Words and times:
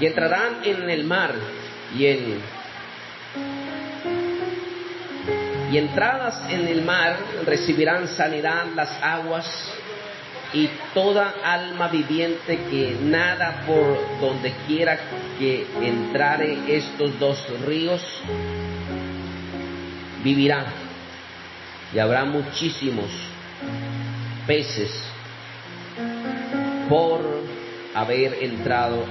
y 0.00 0.06
entrarán 0.06 0.64
en 0.64 0.90
el 0.90 1.04
mar 1.04 1.34
y 1.96 2.06
en 2.06 2.42
y 5.72 5.78
entradas 5.78 6.40
en 6.50 6.68
el 6.68 6.82
mar 6.82 7.16
recibirán 7.46 8.06
sanidad 8.06 8.66
las 8.76 8.90
aguas 9.02 9.46
y 10.52 10.68
toda 10.94 11.34
alma 11.42 11.88
viviente 11.88 12.60
que 12.70 12.96
nada 13.02 13.64
por 13.66 14.20
donde 14.20 14.52
quiera 14.68 14.96
que 15.36 15.66
entrare 15.82 16.58
estos 16.68 17.18
dos 17.18 17.44
ríos 17.66 18.00
vivirá. 20.22 20.64
Y 21.92 21.98
habrá 21.98 22.24
muchísimos 22.24 23.10
peces 24.46 24.92
por 26.88 27.20
haber 27.94 28.44
entrado 28.44 29.04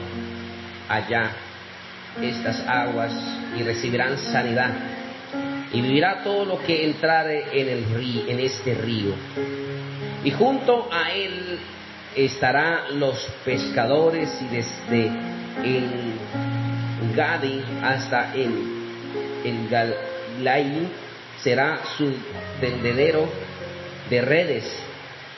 allá 0.89 1.31
estas 2.21 2.67
aguas 2.67 3.13
y 3.57 3.63
recibirán 3.63 4.17
sanidad 4.17 4.71
y 5.73 5.81
vivirá 5.81 6.23
todo 6.23 6.45
lo 6.45 6.59
que 6.59 6.85
entrare 6.85 7.45
en 7.51 7.67
el 7.67 7.85
río, 7.95 8.21
en 8.27 8.39
este 8.39 8.75
río. 8.75 9.15
Y 10.23 10.29
junto 10.31 10.87
a 10.91 11.11
él 11.11 11.57
estarán 12.15 12.99
los 12.99 13.17
pescadores 13.43 14.29
y 14.41 14.55
desde 14.55 15.11
el 15.63 16.13
Gadi 17.15 17.63
hasta 17.81 18.33
el, 18.35 18.51
el 19.43 20.89
será 21.41 21.79
su 21.97 22.13
tendedero 22.61 23.27
de 24.09 24.21
redes. 24.21 24.92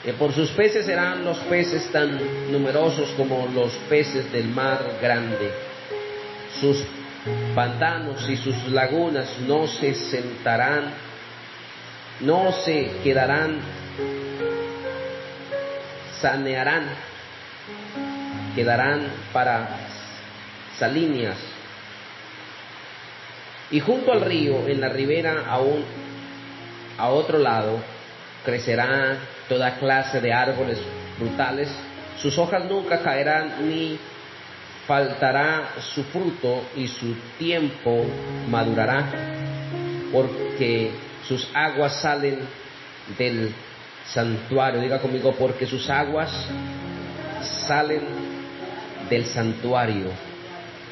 Y 0.06 0.12
por 0.12 0.32
sus 0.32 0.50
peces 0.52 0.86
serán 0.86 1.24
los 1.24 1.36
peces 1.38 1.90
tan 1.90 2.52
numerosos 2.52 3.10
como 3.16 3.48
los 3.52 3.72
peces 3.88 4.30
del 4.30 4.46
mar 4.46 4.78
grande. 5.02 5.50
Sus 6.60 6.84
pantanos 7.56 8.28
y 8.28 8.36
sus 8.36 8.68
lagunas 8.68 9.28
no 9.48 9.66
se 9.66 9.96
sentarán, 9.96 10.92
no 12.20 12.52
se 12.52 12.92
quedarán, 13.02 13.58
sanearán, 16.20 16.86
quedarán 18.54 19.08
para 19.32 19.68
salinias. 20.78 21.36
Y 23.72 23.80
junto 23.80 24.12
al 24.12 24.20
río, 24.20 24.68
en 24.68 24.80
la 24.80 24.88
ribera 24.88 25.46
aún 25.48 25.84
a 26.96 27.08
otro 27.08 27.38
lado, 27.38 27.80
crecerá 28.44 29.16
toda 29.48 29.76
clase 29.78 30.20
de 30.20 30.32
árboles 30.32 30.78
frutales, 31.18 31.68
sus 32.20 32.36
hojas 32.38 32.64
nunca 32.64 33.02
caerán 33.02 33.68
ni 33.68 33.98
faltará 34.86 35.70
su 35.94 36.04
fruto 36.04 36.62
y 36.76 36.86
su 36.86 37.14
tiempo 37.38 38.04
madurará, 38.48 39.06
porque 40.12 40.92
sus 41.26 41.48
aguas 41.54 42.00
salen 42.00 42.40
del 43.18 43.52
santuario. 44.06 44.80
Diga 44.80 44.98
conmigo, 45.00 45.32
porque 45.32 45.66
sus 45.66 45.88
aguas 45.90 46.30
salen 47.66 48.02
del 49.10 49.26
santuario. 49.26 50.10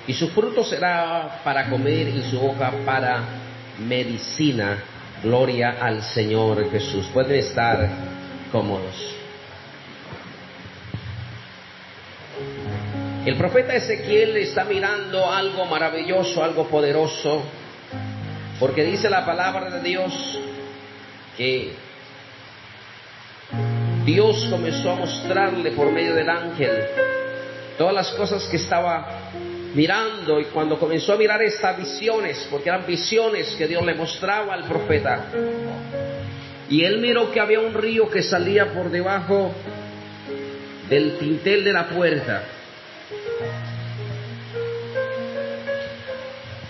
Y 0.06 0.12
su 0.12 0.28
fruto 0.28 0.64
será 0.64 1.40
para 1.42 1.70
comer 1.70 2.08
y 2.08 2.22
su 2.30 2.44
hoja 2.44 2.72
para 2.84 3.20
medicina. 3.78 4.78
Gloria 5.22 5.76
al 5.80 6.02
Señor 6.02 6.70
Jesús. 6.70 7.06
Pueden 7.14 7.38
estar 7.38 7.88
cómodos. 8.50 8.94
El 13.24 13.36
profeta 13.36 13.74
Ezequiel 13.74 14.36
está 14.36 14.64
mirando 14.64 15.30
algo 15.30 15.64
maravilloso, 15.64 16.44
algo 16.44 16.68
poderoso, 16.68 17.42
porque 18.60 18.84
dice 18.84 19.08
la 19.08 19.24
palabra 19.24 19.70
de 19.70 19.80
Dios 19.80 20.38
que 21.36 21.72
Dios 24.04 24.46
comenzó 24.50 24.90
a 24.90 24.96
mostrarle 24.96 25.70
por 25.70 25.90
medio 25.90 26.14
del 26.14 26.28
ángel 26.28 26.70
todas 27.78 27.94
las 27.94 28.10
cosas 28.12 28.44
que 28.44 28.56
estaba 28.56 29.30
mirando 29.74 30.38
y 30.38 30.44
cuando 30.46 30.78
comenzó 30.78 31.14
a 31.14 31.16
mirar 31.16 31.42
estas 31.42 31.76
visiones, 31.76 32.46
porque 32.50 32.68
eran 32.68 32.86
visiones 32.86 33.54
que 33.56 33.66
Dios 33.66 33.84
le 33.84 33.94
mostraba 33.94 34.54
al 34.54 34.64
profeta, 34.64 35.26
y 36.68 36.84
él 36.84 36.98
miró 36.98 37.30
que 37.30 37.40
había 37.40 37.60
un 37.60 37.74
río 37.74 38.10
que 38.10 38.22
salía 38.22 38.72
por 38.72 38.90
debajo 38.90 39.52
del 40.88 41.18
tintel 41.18 41.64
de 41.64 41.72
la 41.72 41.88
puerta. 41.88 42.42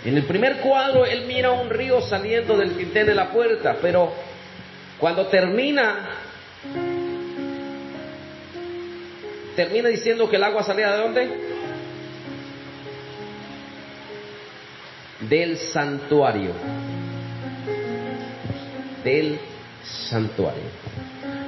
En 0.05 0.17
el 0.17 0.25
primer 0.25 0.59
cuadro 0.59 1.07
él 1.07 1.25
mira 1.27 1.51
un 1.53 1.71
río 1.71 2.01
saliendo 2.03 2.57
del 2.57 2.77
tintel 2.77 3.07
de 3.07 3.15
la 3.15 3.31
puerta, 3.31 3.77
pero 3.81 4.13
cuando 4.99 5.27
termina, 5.27 6.11
termina 9.57 9.89
diciendo 9.89 10.29
que 10.29 10.37
el 10.37 10.45
agua 10.45 10.63
salía 10.63 10.91
de 10.91 10.99
dónde? 10.99 11.29
Del 15.21 15.57
santuario. 15.57 16.53
Del 19.03 19.39
santuario. 19.85 20.65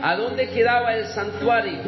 ¿A 0.02 0.16
dónde 0.16 0.48
quedaba 0.50 0.94
el 0.94 1.06
santuario? 1.06 1.82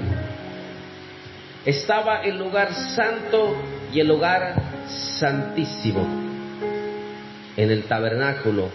Estaba 1.64 2.22
el 2.22 2.38
lugar 2.38 2.72
santo 2.72 3.56
y 3.92 4.00
el 4.00 4.08
lugar 4.08 4.54
santísimo 5.18 6.06
en 7.56 7.70
el 7.70 7.84
tabernáculo. 7.84 8.70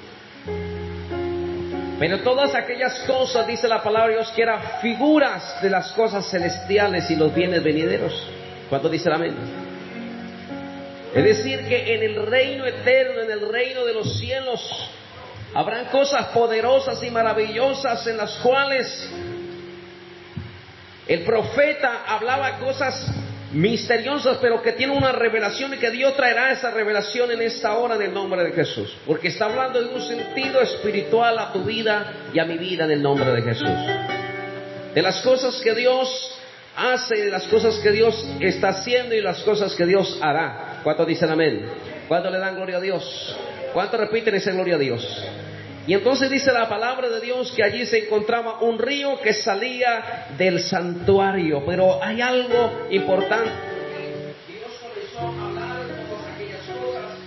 Pero 1.99 2.19
todas 2.19 2.53
aquellas 2.53 2.99
cosas, 3.07 3.47
dice 3.47 3.67
la 3.67 3.81
palabra 3.81 4.09
de 4.09 4.15
Dios, 4.15 4.31
que 4.35 4.41
eran 4.41 4.59
figuras 4.81 5.61
de 5.61 5.69
las 5.69 5.91
cosas 5.93 6.29
celestiales 6.29 7.09
y 7.09 7.15
los 7.15 7.33
bienes 7.33 7.63
venideros. 7.63 8.13
¿Cuánto 8.69 8.89
dice 8.89 9.07
el 9.07 9.15
amén? 9.15 9.35
Es 11.15 11.23
decir, 11.23 11.65
que 11.67 11.95
en 11.95 12.03
el 12.03 12.25
reino 12.25 12.65
eterno, 12.65 13.21
en 13.21 13.31
el 13.31 13.47
reino 13.47 13.85
de 13.85 13.93
los 13.93 14.19
cielos, 14.19 14.59
habrán 15.53 15.85
cosas 15.85 16.27
poderosas 16.27 17.01
y 17.03 17.11
maravillosas 17.11 18.05
en 18.07 18.17
las 18.17 18.35
cuales 18.37 19.09
el 21.07 21.21
profeta 21.23 22.03
hablaba 22.07 22.59
cosas 22.59 23.11
misteriosas, 23.51 24.37
pero 24.41 24.61
que 24.61 24.71
tienen 24.71 24.97
una 24.97 25.11
revelación 25.11 25.73
y 25.73 25.77
que 25.77 25.91
Dios 25.91 26.15
traerá 26.15 26.51
esa 26.51 26.71
revelación 26.71 27.31
en 27.31 27.41
esta 27.41 27.77
hora 27.77 27.95
en 27.95 28.01
el 28.03 28.13
nombre 28.13 28.43
de 28.43 28.51
Jesús. 28.51 28.95
Porque 29.05 29.27
está 29.27 29.45
hablando 29.45 29.81
de 29.81 29.93
un 29.93 30.01
sentido 30.01 30.61
espiritual 30.61 31.37
a 31.37 31.51
tu 31.53 31.63
vida 31.63 32.13
y 32.33 32.39
a 32.39 32.45
mi 32.45 32.57
vida 32.57 32.85
en 32.85 32.91
el 32.91 33.01
nombre 33.01 33.31
de 33.31 33.41
Jesús. 33.41 33.69
De 34.93 35.01
las 35.01 35.21
cosas 35.21 35.59
que 35.61 35.73
Dios 35.75 36.39
hace, 36.75 37.15
de 37.15 37.29
las 37.29 37.43
cosas 37.47 37.75
que 37.79 37.91
Dios 37.91 38.25
está 38.39 38.69
haciendo 38.69 39.13
y 39.13 39.21
las 39.21 39.43
cosas 39.43 39.75
que 39.75 39.85
Dios 39.85 40.17
hará. 40.21 40.79
¿Cuántos 40.83 41.05
dicen 41.05 41.29
amén? 41.29 41.67
¿Cuántos 42.07 42.31
le 42.31 42.39
dan 42.39 42.55
gloria 42.55 42.77
a 42.77 42.81
Dios? 42.81 43.37
¿Cuántos 43.73 43.99
repiten 43.99 44.35
esa 44.35 44.51
gloria 44.51 44.75
a 44.75 44.79
Dios? 44.79 45.23
Y 45.85 45.93
entonces 45.93 46.29
dice 46.29 46.51
la 46.53 46.69
palabra 46.69 47.09
de 47.09 47.19
Dios 47.19 47.51
que 47.53 47.61
allí 47.61 47.85
se 47.85 48.05
encontraba 48.05 48.61
un 48.61 48.79
río 48.79 49.19
que 49.19 49.33
salía 49.33 50.27
del 50.37 50.61
santuario. 50.61 51.63
Pero 51.65 52.01
hay 52.01 52.21
algo 52.21 52.87
importante. 52.89 53.51
Dios 54.47 54.71
comenzó 54.81 55.19
a 55.19 55.45
hablar 55.45 55.85
de 55.85 55.93
todas 56.05 56.25
aquellas 56.33 56.61
cosas. 56.67 57.17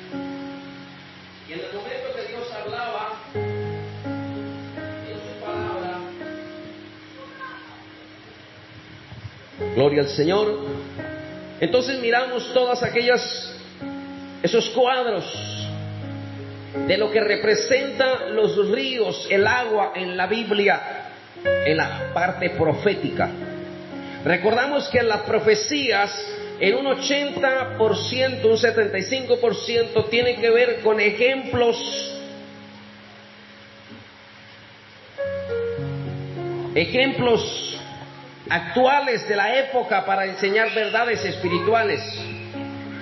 Y 1.46 1.52
en 1.52 1.60
el 1.60 1.66
momento 1.66 2.08
que 2.16 2.32
Dios 2.32 2.50
hablaba 2.52 3.20
en 5.04 5.18
su 5.20 5.44
palabra, 5.44 5.98
gloria 9.74 10.00
al 10.00 10.08
Señor. 10.08 10.60
Entonces 11.60 12.00
miramos 12.00 12.54
todas 12.54 12.82
aquellas, 12.82 13.54
esos 14.42 14.70
cuadros 14.70 15.55
de 16.86 16.96
lo 16.98 17.10
que 17.10 17.20
representa 17.20 18.26
los 18.26 18.70
ríos, 18.70 19.26
el 19.30 19.46
agua 19.46 19.92
en 19.94 20.16
la 20.16 20.26
Biblia, 20.26 20.80
en 21.44 21.76
la 21.76 22.10
parte 22.12 22.50
profética. 22.50 23.30
Recordamos 24.24 24.88
que 24.88 25.02
las 25.02 25.22
profecías 25.22 26.12
en 26.58 26.74
un 26.74 26.86
80%, 26.86 28.44
un 28.44 28.56
75% 28.56 30.08
tienen 30.08 30.40
que 30.40 30.50
ver 30.50 30.80
con 30.80 30.98
ejemplos 31.00 32.12
ejemplos 36.74 37.78
actuales 38.50 39.26
de 39.28 39.36
la 39.36 39.58
época 39.58 40.04
para 40.04 40.26
enseñar 40.26 40.74
verdades 40.74 41.24
espirituales. 41.24 42.00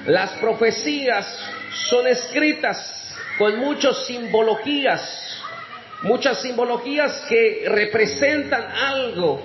Las 0.07 0.31
profecías 0.33 1.27
son 1.89 2.07
escritas 2.07 3.14
con 3.39 3.59
muchas 3.59 4.07
simbologías, 4.07 5.41
muchas 6.03 6.41
simbologías 6.43 7.25
que 7.29 7.65
representan 7.69 8.63
algo. 8.63 9.43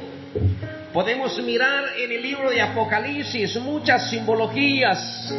Podemos 0.94 1.38
mirar 1.44 1.97
en 1.97 2.12
el 2.12 2.21
libro 2.21 2.50
de 2.50 2.62
Apocalipsis 2.62 3.56
muchas 3.57 4.09
simbologías 4.09 5.33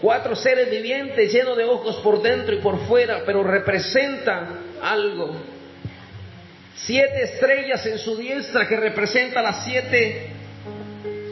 cuatro 0.00 0.34
seres 0.34 0.70
vivientes 0.70 1.32
llenos 1.32 1.56
de 1.56 1.64
ojos 1.64 1.96
por 1.96 2.22
dentro 2.22 2.54
y 2.54 2.58
por 2.58 2.78
fuera, 2.86 3.22
pero 3.24 3.42
representa 3.42 4.48
algo. 4.82 5.36
Siete 6.74 7.22
estrellas 7.24 7.84
en 7.86 7.98
su 7.98 8.16
diestra 8.16 8.66
que 8.66 8.76
representa 8.76 9.42
las 9.42 9.64
siete 9.64 10.30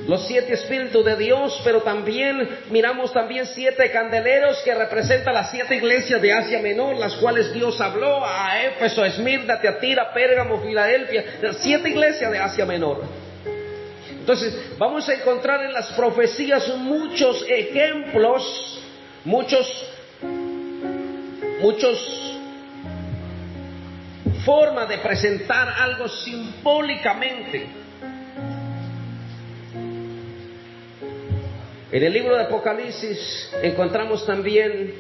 los 0.08 0.26
siete 0.26 0.55
espíritus 0.55 1.05
de 1.05 1.16
Dios, 1.16 1.60
pero 1.62 1.82
también 1.82 2.49
miramos 2.70 3.12
también 3.12 3.44
siete 3.46 3.90
candeleros 3.90 4.58
que 4.62 4.75
representan 4.75 5.34
las 5.34 5.50
siete 5.50 5.76
iglesias 5.76 6.20
de 6.22 6.32
Asia 6.32 6.60
Menor, 6.60 6.96
las 6.96 7.14
cuales 7.16 7.52
Dios 7.52 7.78
habló 7.78 8.25
a 8.25 8.64
Éfeso, 8.64 9.05
Esmirna, 9.05 9.60
Teatira, 9.60 10.10
Pérgamo, 10.14 10.62
Filadelfia, 10.62 11.25
siete 11.58 11.90
iglesias 11.90 12.32
de 12.32 12.38
Asia 12.38 12.64
Menor. 12.64 13.02
Entonces, 14.10 14.76
vamos 14.78 15.06
a 15.10 15.14
encontrar 15.14 15.62
en 15.64 15.75
las 15.75 15.93
profecías 15.93 16.66
muchos 16.78 17.44
ejemplos, 17.46 18.82
muchos, 19.26 19.93
muchos 21.61 22.38
formas 24.46 24.88
de 24.88 24.96
presentar 24.99 25.69
algo 25.69 26.08
simbólicamente. 26.08 27.88
En 31.90 32.02
el 32.02 32.12
libro 32.12 32.37
de 32.37 32.43
Apocalipsis 32.43 33.50
encontramos 33.62 34.26
también 34.26 34.93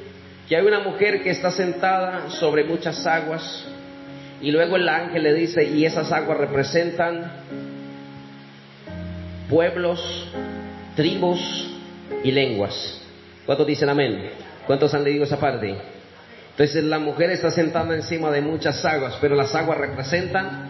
que 0.48 0.56
hay 0.56 0.64
una 0.64 0.80
mujer 0.80 1.22
que 1.22 1.30
está 1.30 1.50
sentada 1.50 2.30
sobre 2.30 2.64
muchas 2.64 3.06
aguas 3.06 3.66
y 4.40 4.50
luego 4.50 4.76
el 4.76 4.88
ángel 4.88 5.22
le 5.22 5.34
dice, 5.34 5.64
y 5.64 5.84
esas 5.84 6.10
aguas 6.12 6.38
representan 6.38 7.30
pueblos, 9.50 10.32
tribus 10.96 11.68
y 12.24 12.30
lenguas. 12.30 13.02
¿Cuántos 13.44 13.66
dicen 13.66 13.90
amén? 13.90 14.30
¿Cuántos 14.66 14.94
han 14.94 15.04
leído 15.04 15.24
esa 15.24 15.38
parte? 15.38 15.76
Entonces 16.52 16.84
la 16.84 16.98
mujer 16.98 17.30
está 17.30 17.50
sentada 17.50 17.94
encima 17.94 18.30
de 18.30 18.40
muchas 18.40 18.82
aguas, 18.86 19.18
pero 19.20 19.34
las 19.36 19.54
aguas 19.54 19.76
representan 19.76 20.68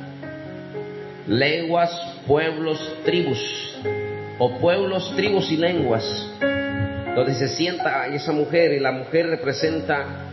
lenguas, 1.29 1.93
pueblos, 2.27 2.81
tribus 3.05 3.39
o 4.39 4.59
pueblos, 4.59 5.13
tribus 5.17 5.51
y 5.51 5.57
lenguas, 5.57 6.05
donde 7.15 7.35
se 7.35 7.49
sienta 7.49 8.07
esa 8.07 8.33
mujer 8.33 8.73
y 8.73 8.81
la 8.81 8.93
mujer 8.93 9.27
representa 9.27 10.29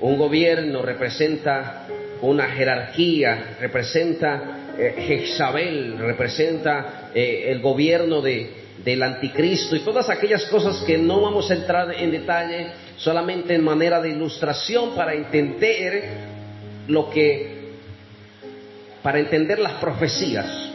un 0.00 0.16
gobierno, 0.16 0.82
representa 0.82 1.86
una 2.22 2.44
jerarquía, 2.44 3.56
representa 3.60 4.72
eh, 4.78 4.94
Jezabel, 5.06 5.98
representa 5.98 7.10
eh, 7.14 7.44
el 7.48 7.60
gobierno 7.60 8.20
de, 8.22 8.50
del 8.84 9.02
anticristo 9.02 9.76
y 9.76 9.80
todas 9.80 10.08
aquellas 10.10 10.44
cosas 10.46 10.82
que 10.84 10.98
no 10.98 11.20
vamos 11.20 11.50
a 11.50 11.54
entrar 11.54 11.94
en 11.94 12.10
detalle, 12.10 12.68
solamente 12.96 13.54
en 13.54 13.62
manera 13.62 14.00
de 14.00 14.10
ilustración 14.10 14.94
para 14.94 15.14
entender 15.14 16.04
lo 16.88 17.10
que, 17.10 17.72
para 19.02 19.18
entender 19.18 19.58
las 19.58 19.74
profecías. 19.74 20.73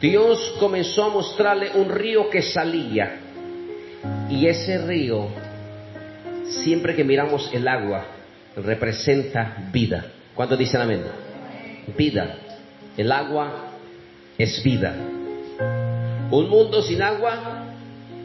Dios 0.00 0.54
comenzó 0.60 1.04
a 1.04 1.08
mostrarle 1.08 1.72
un 1.74 1.88
río 1.88 2.30
que 2.30 2.42
salía. 2.42 3.20
Y 4.30 4.46
ese 4.46 4.78
río, 4.78 5.26
siempre 6.44 6.94
que 6.94 7.02
miramos 7.02 7.50
el 7.52 7.66
agua, 7.66 8.04
representa 8.56 9.56
vida. 9.72 10.06
¿Cuántos 10.34 10.58
dicen 10.58 10.80
amén? 10.80 11.02
Vida. 11.96 12.36
El 12.96 13.10
agua 13.10 13.70
es 14.36 14.62
vida. 14.62 14.94
Un 16.30 16.48
mundo 16.48 16.82
sin 16.82 17.02
agua 17.02 17.64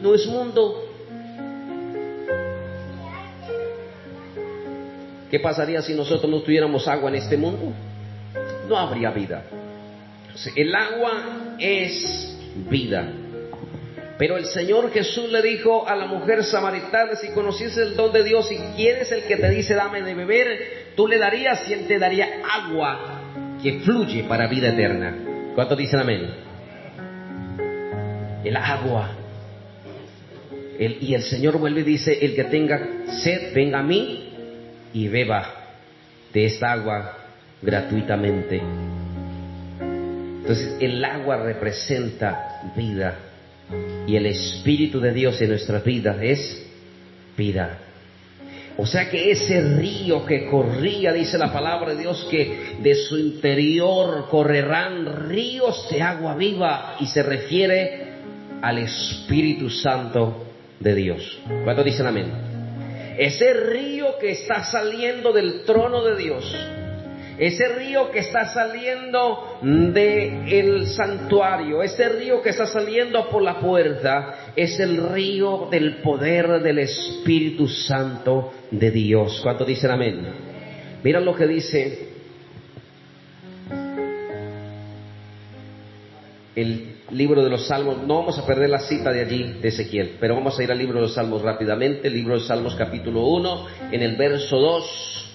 no 0.00 0.14
es 0.14 0.26
mundo. 0.26 0.80
¿Qué 5.28 5.40
pasaría 5.40 5.82
si 5.82 5.94
nosotros 5.94 6.30
no 6.30 6.40
tuviéramos 6.40 6.86
agua 6.86 7.10
en 7.10 7.16
este 7.16 7.36
mundo? 7.36 7.72
No 8.68 8.78
habría 8.78 9.10
vida. 9.10 9.42
El 10.56 10.74
agua 10.74 11.56
es 11.58 12.36
vida. 12.70 13.08
Pero 14.18 14.36
el 14.36 14.46
Señor 14.46 14.92
Jesús 14.92 15.30
le 15.30 15.42
dijo 15.42 15.88
a 15.88 15.96
la 15.96 16.06
mujer 16.06 16.44
samaritana, 16.44 17.16
si 17.16 17.30
conociese 17.30 17.82
el 17.82 17.96
don 17.96 18.12
de 18.12 18.22
Dios 18.22 18.50
y 18.50 18.56
quién 18.76 18.98
es 18.98 19.10
el 19.10 19.24
que 19.24 19.36
te 19.36 19.50
dice 19.50 19.74
dame 19.74 20.02
de 20.02 20.14
beber, 20.14 20.92
tú 20.94 21.08
le 21.08 21.18
darías 21.18 21.68
y 21.68 21.72
él 21.72 21.86
te 21.88 21.98
daría 21.98 22.28
agua 22.48 23.22
que 23.62 23.80
fluye 23.80 24.24
para 24.24 24.46
vida 24.46 24.68
eterna. 24.68 25.16
¿Cuántos 25.54 25.78
dicen 25.78 26.00
amén? 26.00 26.30
El 28.44 28.56
agua. 28.56 29.10
y 30.78 31.14
el 31.14 31.22
Señor 31.22 31.58
vuelve 31.58 31.80
y 31.80 31.84
dice, 31.84 32.24
el 32.24 32.34
que 32.34 32.44
tenga 32.44 32.78
sed, 33.22 33.54
venga 33.54 33.80
a 33.80 33.82
mí 33.82 34.32
y 34.92 35.08
beba 35.08 35.44
de 36.32 36.44
esta 36.44 36.72
agua 36.72 37.16
gratuitamente. 37.62 38.60
Entonces 40.44 40.76
el 40.78 41.02
agua 41.02 41.38
representa 41.38 42.60
vida 42.76 43.16
y 44.06 44.14
el 44.14 44.26
Espíritu 44.26 45.00
de 45.00 45.10
Dios 45.10 45.40
en 45.40 45.48
nuestra 45.48 45.78
vida 45.78 46.22
es 46.22 46.66
vida. 47.34 47.78
O 48.76 48.84
sea 48.84 49.08
que 49.08 49.30
ese 49.30 49.62
río 49.62 50.26
que 50.26 50.44
corría, 50.50 51.14
dice 51.14 51.38
la 51.38 51.50
palabra 51.50 51.94
de 51.94 52.02
Dios, 52.02 52.26
que 52.30 52.76
de 52.78 52.94
su 52.94 53.16
interior 53.16 54.28
correrán 54.28 55.30
ríos 55.30 55.88
de 55.90 56.02
agua 56.02 56.36
viva 56.36 56.96
y 57.00 57.06
se 57.06 57.22
refiere 57.22 58.12
al 58.60 58.80
Espíritu 58.80 59.70
Santo 59.70 60.44
de 60.78 60.94
Dios. 60.94 61.38
¿Cuántos 61.64 61.86
dicen 61.86 62.06
amén? 62.06 62.30
Ese 63.16 63.54
río 63.54 64.18
que 64.20 64.32
está 64.32 64.62
saliendo 64.64 65.32
del 65.32 65.62
trono 65.64 66.04
de 66.04 66.16
Dios 66.22 66.54
ese 67.38 67.68
río 67.68 68.10
que 68.10 68.20
está 68.20 68.46
saliendo 68.52 69.58
del 69.62 70.52
el 70.52 70.86
santuario, 70.88 71.82
ese 71.82 72.08
río 72.08 72.40
que 72.42 72.50
está 72.50 72.66
saliendo 72.66 73.28
por 73.28 73.42
la 73.42 73.58
puerta, 73.58 74.52
es 74.54 74.78
el 74.78 75.08
río 75.12 75.68
del 75.70 75.96
poder 75.96 76.62
del 76.62 76.78
Espíritu 76.78 77.66
Santo 77.66 78.52
de 78.70 78.90
Dios. 78.90 79.40
¿Cuánto 79.42 79.64
dicen 79.64 79.90
amén? 79.90 80.26
Mira 81.02 81.20
lo 81.20 81.34
que 81.34 81.46
dice 81.46 82.08
el 86.54 86.94
libro 87.10 87.42
de 87.42 87.50
los 87.50 87.66
Salmos. 87.66 87.98
No 88.06 88.20
vamos 88.20 88.38
a 88.38 88.46
perder 88.46 88.70
la 88.70 88.78
cita 88.80 89.12
de 89.12 89.20
allí, 89.20 89.54
de 89.60 89.68
Ezequiel, 89.68 90.16
pero 90.20 90.34
vamos 90.34 90.58
a 90.58 90.62
ir 90.62 90.70
al 90.70 90.78
libro 90.78 90.96
de 90.96 91.02
los 91.02 91.14
Salmos 91.14 91.42
rápidamente. 91.42 92.08
El 92.08 92.14
libro 92.14 92.34
de 92.34 92.46
Salmos 92.46 92.74
capítulo 92.76 93.26
1, 93.26 93.66
en 93.92 94.02
el 94.02 94.16
verso 94.16 94.56
2. 94.56 95.33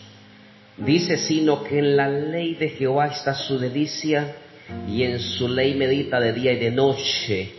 Dice, 0.86 1.18
sino 1.18 1.64
que 1.64 1.80
en 1.80 1.98
la 1.98 2.08
ley 2.08 2.56
de 2.56 2.70
Jehová 2.70 3.08
está 3.08 3.34
su 3.34 3.60
delicia 3.60 4.36
y 4.88 5.04
en 5.04 5.20
su 5.20 5.50
ley 5.50 5.76
medita 5.76 6.20
de 6.20 6.32
día 6.32 6.54
y 6.54 6.60
de 6.60 6.72
noche. 6.72 7.52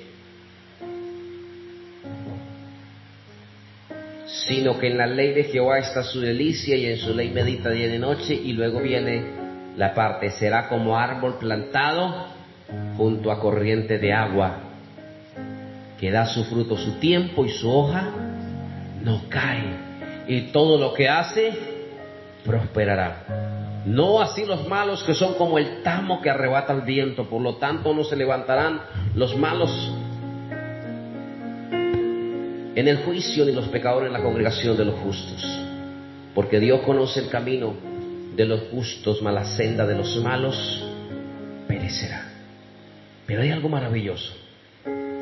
Sino 4.48 4.78
que 4.78 4.86
en 4.86 4.96
la 4.96 5.06
ley 5.06 5.34
de 5.34 5.44
Jehová 5.44 5.78
está 5.80 6.02
su 6.02 6.20
delicia 6.20 6.76
y 6.76 6.86
en 6.86 6.96
su 6.96 7.14
ley 7.14 7.30
medita 7.30 7.70
día 7.70 7.86
y 7.86 7.90
de 7.90 7.98
noche. 7.98 8.34
Y 8.34 8.52
luego 8.54 8.80
viene 8.80 9.22
la 9.76 9.94
parte, 9.94 10.30
será 10.30 10.68
como 10.68 10.96
árbol 10.96 11.36
plantado 11.38 12.26
junto 12.96 13.30
a 13.30 13.40
corriente 13.40 13.98
de 13.98 14.12
agua, 14.12 14.60
que 15.98 16.10
da 16.10 16.26
su 16.26 16.44
fruto 16.44 16.78
su 16.78 16.92
tiempo 16.98 17.44
y 17.44 17.50
su 17.50 17.70
hoja 17.70 18.08
no 19.02 19.22
cae. 19.28 19.90
Y 20.26 20.52
todo 20.52 20.78
lo 20.78 20.94
que 20.94 21.08
hace 21.08 21.79
prosperará. 22.44 23.82
No 23.86 24.20
así 24.20 24.44
los 24.44 24.68
malos 24.68 25.02
que 25.04 25.14
son 25.14 25.34
como 25.34 25.58
el 25.58 25.82
tamo 25.82 26.20
que 26.20 26.30
arrebata 26.30 26.72
el 26.72 26.82
viento, 26.82 27.28
por 27.28 27.40
lo 27.40 27.56
tanto 27.56 27.94
no 27.94 28.04
se 28.04 28.16
levantarán 28.16 28.82
los 29.14 29.36
malos 29.36 29.70
en 32.74 32.88
el 32.88 32.98
juicio 32.98 33.44
ni 33.44 33.52
los 33.52 33.68
pecadores 33.68 34.08
en 34.08 34.12
la 34.12 34.22
congregación 34.22 34.76
de 34.76 34.84
los 34.84 34.94
justos, 35.00 35.44
porque 36.34 36.60
Dios 36.60 36.80
conoce 36.82 37.20
el 37.20 37.28
camino 37.28 37.74
de 38.36 38.44
los 38.44 38.60
justos, 38.70 39.20
mas 39.22 39.34
la 39.34 39.44
senda 39.44 39.86
de 39.86 39.96
los 39.96 40.16
malos 40.22 40.84
perecerá. 41.66 42.26
Pero 43.26 43.42
hay 43.42 43.50
algo 43.50 43.68
maravilloso, 43.68 44.32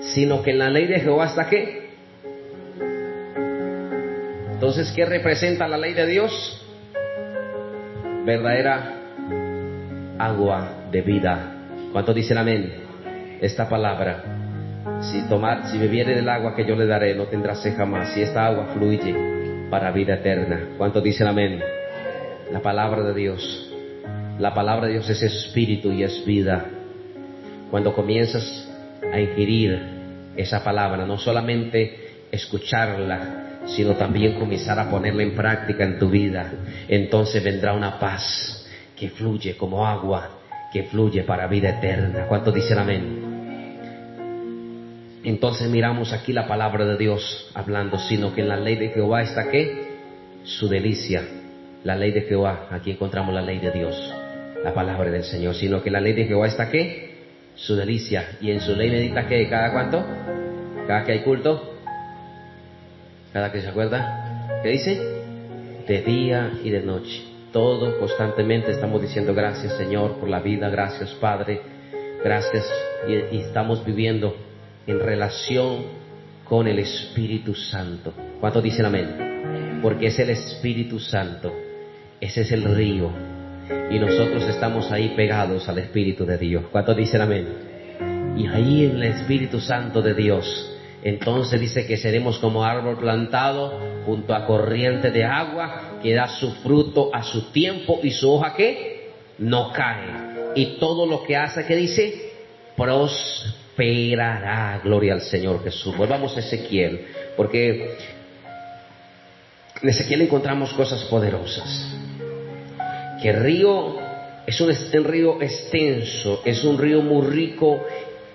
sino 0.01 0.43
que 0.43 0.51
en 0.51 0.59
la 0.59 0.71
ley 0.71 0.87
de 0.87 1.01
Jehová 1.01 1.27
está 1.27 1.49
qué? 1.49 1.89
Entonces, 4.53 4.93
¿qué 4.95 5.05
representa 5.05 5.69
la 5.69 5.79
ley 5.79 5.95
de 5.95 6.07
Dios? 6.07 6.65
Verdadera 8.28 8.92
agua 10.18 10.90
de 10.92 11.00
vida. 11.00 11.54
¿Cuántos 11.92 12.14
dicen 12.14 12.37
amén? 12.37 12.70
Esta 13.40 13.70
palabra. 13.70 14.23
Si 15.00 15.26
tomar, 15.28 15.68
si 15.70 15.78
bebiere 15.78 16.14
del 16.14 16.28
agua 16.28 16.54
que 16.54 16.66
yo 16.66 16.76
le 16.76 16.85
daré, 16.85 17.14
no 17.14 17.25
tendrá 17.25 17.54
sed 17.54 17.75
jamás. 17.75 18.12
Si 18.12 18.20
esta 18.20 18.47
agua 18.47 18.66
fluye 18.75 19.68
para 19.70 19.90
vida 19.92 20.16
eterna. 20.16 20.75
¿Cuántos 20.76 21.02
dicen 21.02 21.26
amén? 21.26 21.58
La 22.52 22.61
palabra 22.61 23.02
de 23.02 23.14
Dios. 23.14 23.73
La 24.38 24.52
palabra 24.52 24.88
de 24.88 24.92
Dios 24.92 25.08
es 25.08 25.23
espíritu 25.23 25.90
y 25.90 26.02
es 26.02 26.23
vida. 26.26 26.66
Cuando 27.70 27.94
comienzas 27.94 28.68
a 29.11 29.18
inquirir 29.18 29.80
esa 30.37 30.62
palabra, 30.62 31.06
no 31.06 31.16
solamente 31.16 32.08
escucharla, 32.30 33.61
sino 33.66 33.94
también 33.94 34.38
comenzar 34.38 34.78
a 34.78 34.90
ponerla 34.90 35.23
en 35.23 35.35
práctica 35.35 35.85
en 35.85 35.99
tu 35.99 36.08
vida. 36.08 36.52
Entonces 36.88 37.42
vendrá 37.42 37.75
una 37.75 37.99
paz 37.99 38.66
que 38.97 39.11
fluye 39.11 39.56
como 39.56 39.87
agua, 39.87 40.38
que 40.73 40.85
fluye 40.85 41.23
para 41.23 41.47
vida 41.47 41.70
eterna. 41.70 42.26
¿Cuántos 42.26 42.54
dicen 42.54 42.78
amén? 42.78 43.28
Entonces 45.25 45.68
miramos 45.68 46.12
aquí 46.12 46.32
la 46.32 46.47
palabra 46.47 46.85
de 46.85 46.97
Dios 46.97 47.50
hablando, 47.54 47.99
sino 47.99 48.35
que 48.35 48.40
en 48.40 48.49
la 48.49 48.56
ley 48.56 48.76
de 48.76 48.88
Jehová 48.88 49.23
está 49.23 49.50
qué? 49.50 49.88
Su 50.44 50.68
delicia. 50.68 51.23
La 51.85 51.97
ley 51.97 52.12
de 52.12 52.23
Jehová, 52.23 52.68
aquí 52.70 52.90
encontramos 52.92 53.35
la 53.35 53.42
ley 53.42 53.61
de 53.61 53.70
Dios, 53.70 54.12
la 54.64 54.75
palabra 54.75 55.11
del 55.11 55.23
Señor, 55.25 55.54
sino 55.54 55.82
que 55.82 55.90
la 55.90 56.00
ley 56.00 56.12
de 56.12 56.25
Jehová 56.25 56.49
está 56.49 56.70
qué? 56.70 57.18
Su 57.54 57.76
delicia. 57.76 58.38
Y 58.40 58.50
en 58.50 58.61
su 58.61 58.75
ley 58.75 58.90
medita 58.90 59.26
qué? 59.26 59.49
¿Cada 59.49 59.73
cuánto? 59.73 60.04
¿Cada 60.87 61.04
que 61.04 61.12
hay 61.12 61.20
culto? 61.20 61.77
¿Cada 63.32 63.52
que 63.52 63.61
se 63.61 63.68
acuerda? 63.68 64.61
¿Qué 64.62 64.68
dice? 64.70 64.99
De 65.87 66.02
día 66.02 66.52
y 66.62 66.70
de 66.70 66.82
noche. 66.82 67.25
Todo 67.52 67.99
constantemente 67.99 68.73
estamos 68.73 69.00
diciendo 69.00 69.35
gracias 69.35 69.76
Señor 69.76 70.18
por 70.18 70.28
la 70.28 70.40
vida, 70.40 70.68
gracias 70.68 71.11
Padre, 71.14 71.61
gracias 72.23 72.64
y, 73.08 73.37
y 73.37 73.40
estamos 73.40 73.85
viviendo 73.85 74.37
en 74.87 75.00
relación 75.00 75.85
con 76.44 76.66
el 76.66 76.78
Espíritu 76.78 77.54
Santo. 77.54 78.12
¿Cuántos 78.40 78.62
dicen 78.62 78.87
amén? 78.87 79.80
Porque 79.82 80.06
es 80.06 80.18
el 80.18 80.30
Espíritu 80.30 80.99
Santo, 80.99 81.54
ese 82.20 82.40
es 82.42 82.52
el 82.52 82.64
río, 82.64 83.11
y 83.90 83.99
nosotros 83.99 84.44
estamos 84.44 84.90
ahí 84.90 85.11
pegados 85.14 85.68
al 85.68 85.78
Espíritu 85.78 86.25
de 86.25 86.38
Dios. 86.38 86.64
¿Cuántos 86.73 86.97
dicen 86.97 87.20
amén? 87.20 87.47
Y 88.37 88.47
ahí 88.47 88.87
en 88.87 88.97
el 88.97 89.02
Espíritu 89.04 89.61
Santo 89.61 90.00
de 90.00 90.14
Dios, 90.14 90.77
entonces 91.02 91.61
dice 91.61 91.87
que 91.87 91.97
seremos 91.97 92.38
como 92.38 92.64
árbol 92.64 92.99
plantado 92.99 93.78
junto 94.05 94.35
a 94.35 94.47
corriente 94.47 95.11
de 95.11 95.25
agua 95.25 95.99
que 96.02 96.14
da 96.14 96.28
su 96.28 96.50
fruto 96.57 97.11
a 97.14 97.23
su 97.23 97.52
tiempo 97.52 98.00
y 98.02 98.11
su 98.11 98.31
hoja 98.31 98.55
que 98.55 99.11
no 99.38 99.73
cae. 99.73 100.52
Y 100.55 100.78
todo 100.78 101.07
lo 101.07 101.23
que 101.23 101.37
hace, 101.37 101.64
que 101.64 101.76
dice? 101.76 102.33
Pros 102.76 103.55
esperará. 103.78 104.81
Gloria 104.83 105.14
al 105.14 105.21
Señor 105.21 105.62
Jesús. 105.62 105.97
Volvamos 105.97 106.37
a 106.37 106.40
Ezequiel, 106.40 107.07
porque 107.37 107.97
en 109.81 109.88
Ezequiel 109.88 110.23
encontramos 110.23 110.73
cosas 110.73 111.05
poderosas. 111.05 111.95
Que 113.23 113.31
el 113.31 113.43
río 113.43 113.97
es 114.47 114.61
un, 114.61 114.71
un 114.71 115.05
río 115.05 115.40
extenso, 115.40 116.43
es 116.45 116.64
un 116.64 116.78
río 116.78 117.02
muy 117.02 117.26
rico 117.26 117.85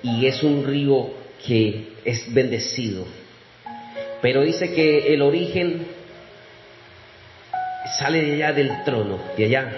y 0.01 0.25
es 0.25 0.43
un 0.43 0.65
río 0.65 1.22
que 1.45 1.93
es 2.05 2.33
bendecido. 2.33 3.05
Pero 4.21 4.41
dice 4.41 4.73
que 4.73 5.13
el 5.13 5.21
origen 5.21 5.85
sale 7.97 8.21
de 8.23 8.33
allá 8.33 8.53
del 8.53 8.83
trono, 8.85 9.19
de 9.37 9.45
allá, 9.45 9.71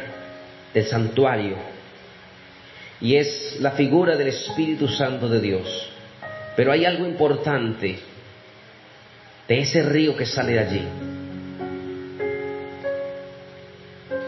del 0.73 0.85
santuario 0.85 1.75
y 3.01 3.15
es 3.15 3.57
la 3.59 3.71
figura 3.71 4.15
del 4.15 4.29
Espíritu 4.29 4.87
Santo 4.87 5.27
de 5.27 5.41
Dios. 5.41 5.89
Pero 6.55 6.71
hay 6.71 6.85
algo 6.85 7.05
importante 7.05 7.99
de 9.47 9.59
ese 9.59 9.83
río 9.83 10.15
que 10.15 10.25
sale 10.25 10.53
de 10.53 10.59
allí. 10.59 10.87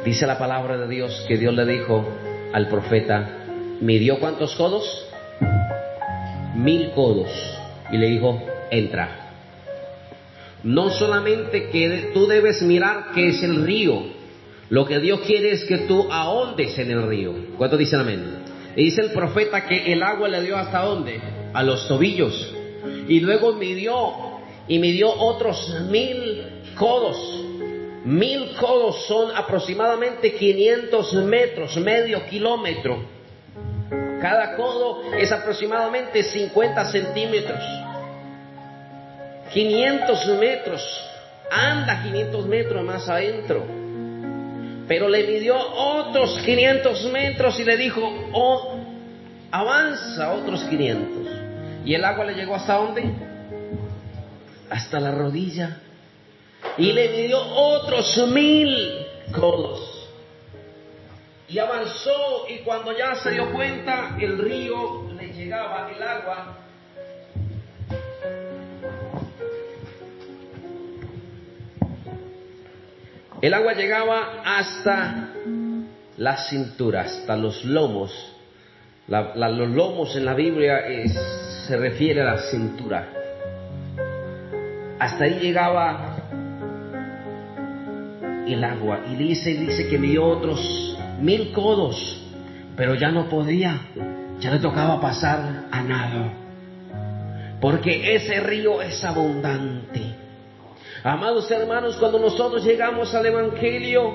Dice 0.04 0.28
la 0.28 0.38
palabra 0.38 0.78
de 0.78 0.88
Dios 0.88 1.26
que 1.28 1.38
Dios 1.38 1.54
le 1.54 1.66
dijo 1.66 2.08
al 2.54 2.68
profeta, 2.68 3.46
¿midió 3.82 4.20
cuántos 4.20 4.56
codos? 4.56 5.07
Mil 6.58 6.92
codos. 6.92 7.30
Y 7.92 7.98
le 7.98 8.08
dijo, 8.08 8.42
entra. 8.72 9.28
No 10.64 10.90
solamente 10.90 11.70
que 11.70 12.12
tú 12.14 12.28
debes 12.28 12.62
mirar 12.62 13.12
que 13.14 13.30
es 13.30 13.44
el 13.44 13.64
río, 13.64 14.02
lo 14.70 14.86
que 14.86 15.00
Dios 15.00 15.22
quiere 15.22 15.52
es 15.52 15.64
que 15.64 15.78
tú 15.80 16.08
ahondes 16.12 16.78
en 16.78 16.92
el 16.92 17.08
río. 17.08 17.34
¿Cuántos 17.58 17.80
dicen 17.80 18.02
amén? 18.02 18.24
Y 18.76 18.86
dice 18.86 19.02
el 19.02 19.12
profeta 19.12 19.66
que 19.66 19.94
el 19.94 20.04
agua 20.04 20.28
le 20.28 20.42
dio 20.42 20.58
hasta 20.58 20.82
dónde? 20.84 21.20
A 21.54 21.64
los 21.64 21.88
tobillos. 21.88 22.54
Y 23.08 23.22
luego 23.22 23.54
midió, 23.54 24.12
y 24.68 24.80
midió 24.80 25.10
otros 25.10 25.74
mil 25.90 26.44
codos. 26.76 27.18
Mil 28.04 28.52
codos 28.60 29.06
son 29.08 29.36
aproximadamente 29.36 30.34
500 30.34 31.14
metros, 31.26 31.78
medio 31.78 32.26
kilómetro. 32.26 33.17
Cada 34.28 34.58
codo 34.58 35.04
es 35.18 35.32
aproximadamente 35.32 36.22
50 36.22 36.92
centímetros. 36.92 37.64
500 39.54 40.28
metros. 40.38 41.02
Anda 41.50 42.04
500 42.04 42.46
metros 42.46 42.84
más 42.84 43.08
adentro. 43.08 43.64
Pero 44.86 45.08
le 45.08 45.24
midió 45.24 45.56
otros 45.58 46.42
500 46.44 47.06
metros 47.10 47.58
y 47.58 47.64
le 47.64 47.78
dijo, 47.78 48.02
oh, 48.34 48.82
avanza 49.50 50.34
otros 50.34 50.62
500. 50.66 51.08
¿Y 51.86 51.94
el 51.94 52.04
agua 52.04 52.26
le 52.26 52.34
llegó 52.34 52.56
hasta 52.56 52.74
dónde? 52.74 53.10
Hasta 54.70 55.00
la 55.00 55.12
rodilla. 55.12 55.78
Y 56.78 56.92
le 56.92 57.08
midió 57.12 57.40
otros 57.40 58.28
mil 58.28 59.08
codos. 59.32 59.97
Y 61.50 61.60
avanzó 61.60 62.46
y 62.50 62.58
cuando 62.60 62.98
ya 62.98 63.16
se 63.16 63.32
dio 63.32 63.52
cuenta, 63.54 64.18
el 64.20 64.38
río 64.38 65.10
le 65.14 65.28
llegaba 65.34 65.90
el 65.96 66.04
agua 66.04 66.58
El 73.40 73.54
agua 73.54 73.74
llegaba 73.74 74.42
hasta 74.44 75.30
la 76.18 76.38
cintura, 76.50 77.02
hasta 77.02 77.38
los 77.38 77.64
lomos. 77.64 78.12
los 79.08 79.70
lomos 79.70 80.16
en 80.16 80.26
la 80.26 80.34
Biblia 80.34 80.82
se 81.68 81.78
refiere 81.78 82.22
a 82.22 82.34
la 82.34 82.38
cintura. 82.50 83.08
Hasta 85.00 85.26
ahí 85.26 85.40
llegaba 85.40 86.18
el 88.48 88.64
agua. 88.64 89.02
Y 89.12 89.16
dice, 89.16 89.52
dice 89.52 89.88
que 89.88 89.98
vio 89.98 90.26
otros 90.26 90.97
mil 91.22 91.52
codos, 91.52 92.22
pero 92.76 92.96
ya 92.96 93.10
no 93.10 93.28
podía, 93.30 93.82
ya 94.40 94.52
le 94.52 94.60
tocaba 94.60 95.00
pasar 95.00 95.66
a 95.72 95.82
nado. 95.82 96.32
Porque 97.60 98.16
ese 98.16 98.40
río 98.40 98.82
es 98.82 99.04
abundante. 99.04 100.16
Amados 101.04 101.50
hermanos, 101.50 101.98
cuando 101.98 102.20
nosotros 102.20 102.64
llegamos 102.64 103.14
al 103.16 103.26
Evangelio, 103.26 104.12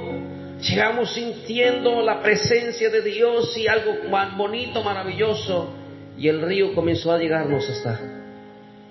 llegamos 0.60 1.12
sintiendo 1.12 2.02
la 2.02 2.22
presencia 2.22 2.90
de 2.90 3.02
Dios 3.02 3.56
y 3.56 3.66
algo 3.66 3.92
bonito, 4.36 4.82
maravilloso, 4.82 5.70
y 6.16 6.28
el 6.28 6.42
río 6.42 6.74
comenzó 6.74 7.12
a 7.12 7.18
llegarnos 7.18 7.68
hasta 7.68 7.98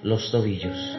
los 0.03 0.32
tobillos. 0.32 0.98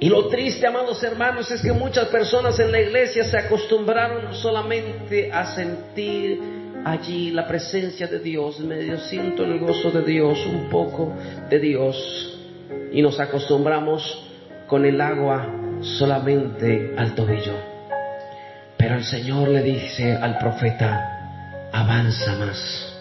Y 0.00 0.08
lo 0.08 0.28
triste, 0.28 0.66
amados 0.66 1.02
hermanos, 1.02 1.50
es 1.50 1.60
que 1.60 1.72
muchas 1.72 2.06
personas 2.08 2.58
en 2.60 2.70
la 2.70 2.80
iglesia 2.80 3.24
se 3.24 3.36
acostumbraron 3.36 4.32
solamente 4.34 5.32
a 5.32 5.56
sentir 5.56 6.40
allí 6.84 7.32
la 7.32 7.48
presencia 7.48 8.06
de 8.06 8.20
Dios, 8.20 8.60
medio 8.60 8.98
siento 8.98 9.44
el 9.44 9.58
gozo 9.58 9.90
de 9.90 10.02
Dios, 10.04 10.38
un 10.46 10.68
poco 10.68 11.12
de 11.50 11.58
Dios 11.58 12.38
y 12.92 13.02
nos 13.02 13.18
acostumbramos 13.18 14.24
con 14.68 14.84
el 14.84 15.00
agua 15.00 15.52
solamente 15.80 16.94
al 16.96 17.16
tobillo. 17.16 17.54
Pero 18.76 18.94
el 18.94 19.04
Señor 19.04 19.48
le 19.48 19.62
dice 19.62 20.12
al 20.14 20.38
profeta, 20.38 21.68
avanza 21.72 22.36
más. 22.36 22.94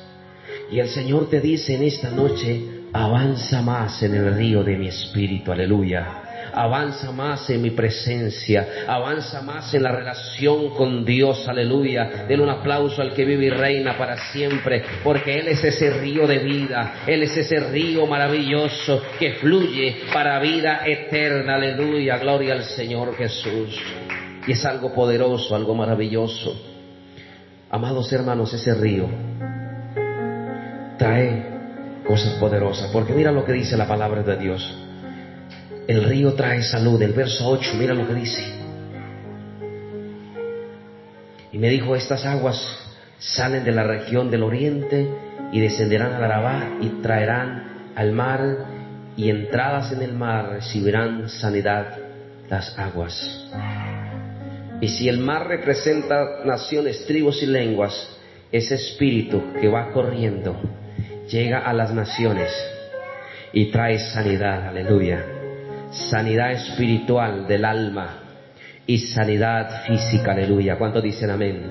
Y 0.72 0.80
el 0.80 0.88
Señor 0.90 1.30
te 1.30 1.40
dice 1.42 1.76
en 1.76 1.84
esta 1.84 2.10
noche, 2.10 2.60
avanza 2.92 3.62
más 3.62 4.02
en 4.02 4.16
el 4.16 4.34
río 4.34 4.64
de 4.64 4.78
mi 4.78 4.88
espíritu, 4.88 5.52
aleluya 5.52 6.27
avanza 6.58 7.12
más 7.12 7.48
en 7.52 7.62
mi 7.62 7.70
presencia, 7.70 8.86
avanza 8.88 9.42
más 9.44 9.72
en 9.76 9.84
la 9.84 9.92
relación 9.92 10.72
con 10.72 11.06
Dios, 11.06 11.48
aleluya. 11.48 12.26
Den 12.28 12.42
un 12.42 12.50
aplauso 12.50 13.02
al 13.02 13.14
que 13.14 13.26
vive 13.26 13.46
y 13.46 13.50
reina 13.52 13.96
para 13.96 14.18
siempre, 14.32 14.84
porque 15.04 15.38
Él 15.40 15.50
es 15.50 15.64
ese 15.64 15.92
río 15.92 16.26
de 16.26 16.40
vida, 16.40 17.04
Él 17.06 17.22
es 17.22 17.38
ese 17.38 17.60
río 17.60 18.08
maravilloso 18.08 19.04
que 19.20 19.34
fluye 19.34 19.98
para 20.12 20.40
vida 20.40 20.82
eterna, 20.84 21.56
aleluya, 21.56 22.18
gloria 22.18 22.54
al 22.54 22.64
Señor 22.64 23.16
Jesús. 23.16 23.80
Y 24.48 24.54
es 24.54 24.66
algo 24.66 24.94
poderoso, 24.96 25.56
algo 25.56 25.76
maravilloso. 25.76 26.60
Amados 27.70 28.12
hermanos, 28.12 28.52
ese 28.54 28.74
río 28.74 29.08
trae 30.98 32.02
cosas 32.08 32.34
poderosas, 32.40 32.90
porque 32.92 33.14
mira 33.14 33.32
lo 33.32 33.46
que 33.46 33.52
dice 33.52 33.78
la 33.78 33.88
palabra 33.88 34.24
de 34.24 34.38
Dios. 34.38 34.87
El 35.88 36.04
río 36.04 36.34
trae 36.34 36.62
salud. 36.64 37.02
El 37.02 37.14
verso 37.14 37.48
8, 37.48 37.72
mira 37.78 37.94
lo 37.94 38.06
que 38.06 38.14
dice. 38.14 38.44
Y 41.52 41.58
me 41.58 41.70
dijo, 41.70 41.96
estas 41.96 42.26
aguas 42.26 42.62
salen 43.20 43.64
de 43.64 43.72
la 43.72 43.84
región 43.84 44.30
del 44.30 44.44
oriente 44.44 45.10
y 45.52 45.62
descenderán 45.62 46.14
al 46.14 46.24
Arabá 46.24 46.78
y 46.82 46.90
traerán 47.02 47.92
al 47.96 48.12
mar 48.12 48.58
y 49.16 49.30
entradas 49.30 49.92
en 49.92 50.02
el 50.04 50.14
mar 50.14 50.50
recibirán 50.50 51.30
sanidad 51.30 51.98
las 52.50 52.78
aguas. 52.78 53.50
Y 54.82 54.90
si 54.90 55.10
el 55.10 55.20
mar 55.20 55.48
representa 55.48 56.46
naciones, 56.46 57.06
tribus 57.08 57.42
y 57.42 57.48
lenguas, 57.48 58.16
ese 58.52 58.76
espíritu 58.76 59.42
que 59.60 59.68
va 59.68 59.92
corriendo 59.92 60.56
llega 61.28 61.60
a 61.60 61.74
las 61.74 61.94
naciones 61.94 62.52
y 63.52 63.72
trae 63.72 63.98
sanidad, 63.98 64.68
aleluya. 64.68 65.37
Sanidad 65.92 66.52
espiritual 66.52 67.48
del 67.48 67.66
alma 67.66 68.24
y 68.86 68.98
sanidad 69.00 69.84
física, 69.86 70.32
aleluya. 70.32 70.78
¿Cuánto 70.78 71.02
dicen 71.02 71.30
amén? 71.30 71.64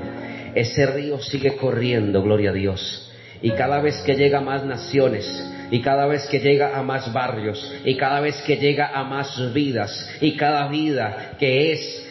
Ese 0.55 0.87
río 0.87 1.19
sigue 1.21 1.57
corriendo, 1.57 2.23
gloria 2.23 2.51
a 2.51 2.53
Dios. 2.53 3.13
Y 3.43 3.51
cada 3.53 3.81
vez 3.81 3.97
que 4.05 4.15
llega 4.15 4.39
a 4.39 4.43
más 4.43 4.65
naciones, 4.65 5.27
y 5.71 5.81
cada 5.81 6.07
vez 6.07 6.27
que 6.27 6.41
llega 6.41 6.79
a 6.79 6.83
más 6.83 7.13
barrios, 7.13 7.75
y 7.85 7.97
cada 7.97 8.21
vez 8.21 8.37
que 8.47 8.57
llega 8.57 8.91
a 8.95 9.05
más 9.05 9.53
vidas, 9.53 10.11
y 10.21 10.37
cada 10.37 10.69
vida 10.69 11.33
que 11.39 11.73
es 11.73 12.07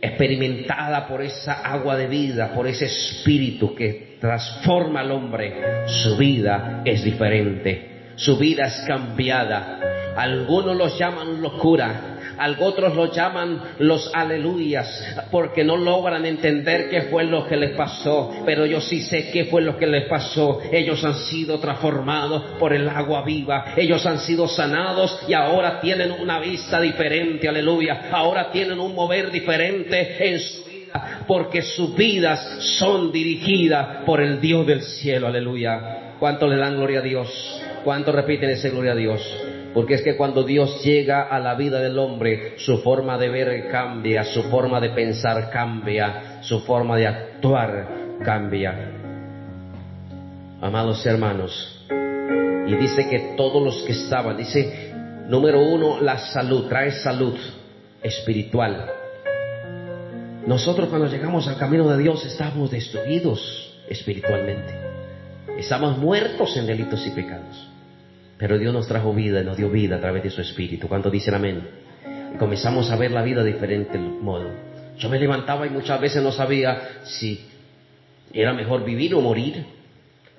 experimentada 0.00 1.06
por 1.06 1.22
esa 1.22 1.60
agua 1.60 1.96
de 1.96 2.06
vida, 2.06 2.52
por 2.54 2.66
ese 2.66 2.86
espíritu 2.86 3.74
que 3.74 4.16
transforma 4.20 5.00
al 5.00 5.10
hombre, 5.10 5.86
su 5.86 6.16
vida 6.16 6.82
es 6.84 7.04
diferente, 7.04 8.12
su 8.16 8.36
vida 8.38 8.66
es 8.66 8.84
cambiada. 8.86 9.95
Algunos 10.16 10.76
los 10.76 10.98
llaman 10.98 11.42
locura, 11.42 12.16
otros 12.60 12.94
lo 12.94 13.12
llaman 13.12 13.60
los 13.78 14.10
aleluyas, 14.14 14.88
porque 15.30 15.64
no 15.64 15.76
logran 15.76 16.24
entender 16.26 16.88
qué 16.88 17.02
fue 17.02 17.24
lo 17.24 17.46
que 17.46 17.56
les 17.56 17.72
pasó, 17.72 18.32
pero 18.44 18.66
yo 18.66 18.80
sí 18.80 19.02
sé 19.02 19.30
qué 19.30 19.46
fue 19.46 19.62
lo 19.62 19.76
que 19.76 19.86
les 19.86 20.08
pasó. 20.08 20.60
Ellos 20.70 21.02
han 21.04 21.14
sido 21.14 21.58
transformados 21.58 22.42
por 22.58 22.72
el 22.72 22.88
agua 22.88 23.24
viva, 23.24 23.74
ellos 23.76 24.04
han 24.06 24.18
sido 24.18 24.48
sanados 24.48 25.18
y 25.28 25.32
ahora 25.32 25.80
tienen 25.80 26.12
una 26.12 26.38
vista 26.40 26.80
diferente, 26.80 27.48
aleluya. 27.48 28.08
Ahora 28.10 28.50
tienen 28.50 28.80
un 28.80 28.94
mover 28.94 29.30
diferente 29.30 30.28
en 30.28 30.40
su 30.40 30.64
vida, 30.64 31.24
porque 31.26 31.62
sus 31.62 31.94
vidas 31.94 32.40
son 32.78 33.12
dirigidas 33.12 34.04
por 34.04 34.20
el 34.20 34.40
Dios 34.40 34.66
del 34.66 34.82
cielo, 34.82 35.26
aleluya. 35.26 36.14
¿Cuánto 36.18 36.48
le 36.48 36.56
dan 36.56 36.76
gloria 36.76 37.00
a 37.00 37.02
Dios? 37.02 37.62
¿Cuánto 37.84 38.10
repiten 38.10 38.50
ese 38.50 38.70
gloria 38.70 38.92
a 38.92 38.96
Dios? 38.96 39.45
Porque 39.76 39.92
es 39.92 40.00
que 40.00 40.16
cuando 40.16 40.42
Dios 40.42 40.82
llega 40.82 41.24
a 41.24 41.38
la 41.38 41.54
vida 41.54 41.78
del 41.82 41.98
hombre, 41.98 42.54
su 42.56 42.78
forma 42.78 43.18
de 43.18 43.28
ver 43.28 43.68
cambia, 43.68 44.24
su 44.24 44.44
forma 44.44 44.80
de 44.80 44.88
pensar 44.88 45.50
cambia, 45.50 46.38
su 46.40 46.60
forma 46.60 46.96
de 46.96 47.06
actuar 47.06 47.86
cambia. 48.24 48.74
Amados 50.62 51.04
hermanos, 51.04 51.84
y 52.66 52.74
dice 52.74 53.06
que 53.10 53.34
todos 53.36 53.62
los 53.62 53.82
que 53.82 53.92
estaban, 53.92 54.38
dice, 54.38 54.94
número 55.28 55.60
uno, 55.60 56.00
la 56.00 56.20
salud, 56.20 56.68
trae 56.68 56.92
salud 56.92 57.34
espiritual. 58.02 58.82
Nosotros 60.46 60.88
cuando 60.88 61.06
llegamos 61.06 61.48
al 61.48 61.58
camino 61.58 61.86
de 61.90 62.02
Dios 62.02 62.24
estamos 62.24 62.70
destruidos 62.70 63.74
espiritualmente. 63.90 64.74
Estamos 65.58 65.98
muertos 65.98 66.56
en 66.56 66.66
delitos 66.66 67.06
y 67.06 67.10
pecados. 67.10 67.65
Pero 68.38 68.58
Dios 68.58 68.72
nos 68.72 68.86
trajo 68.86 69.14
vida 69.14 69.40
y 69.40 69.44
nos 69.44 69.56
dio 69.56 69.70
vida 69.70 69.96
a 69.96 70.00
través 70.00 70.22
de 70.22 70.30
su 70.30 70.40
Espíritu. 70.40 70.88
¿Cuánto 70.88 71.10
dicen 71.10 71.34
amén? 71.34 71.62
Comenzamos 72.38 72.90
a 72.90 72.96
ver 72.96 73.10
la 73.10 73.22
vida 73.22 73.42
de 73.42 73.52
diferente 73.52 73.98
modo. 73.98 74.50
Yo 74.98 75.08
me 75.08 75.18
levantaba 75.18 75.66
y 75.66 75.70
muchas 75.70 76.00
veces 76.00 76.22
no 76.22 76.32
sabía 76.32 77.00
si 77.04 77.46
era 78.32 78.52
mejor 78.52 78.84
vivir 78.84 79.14
o 79.14 79.20
morir. 79.20 79.64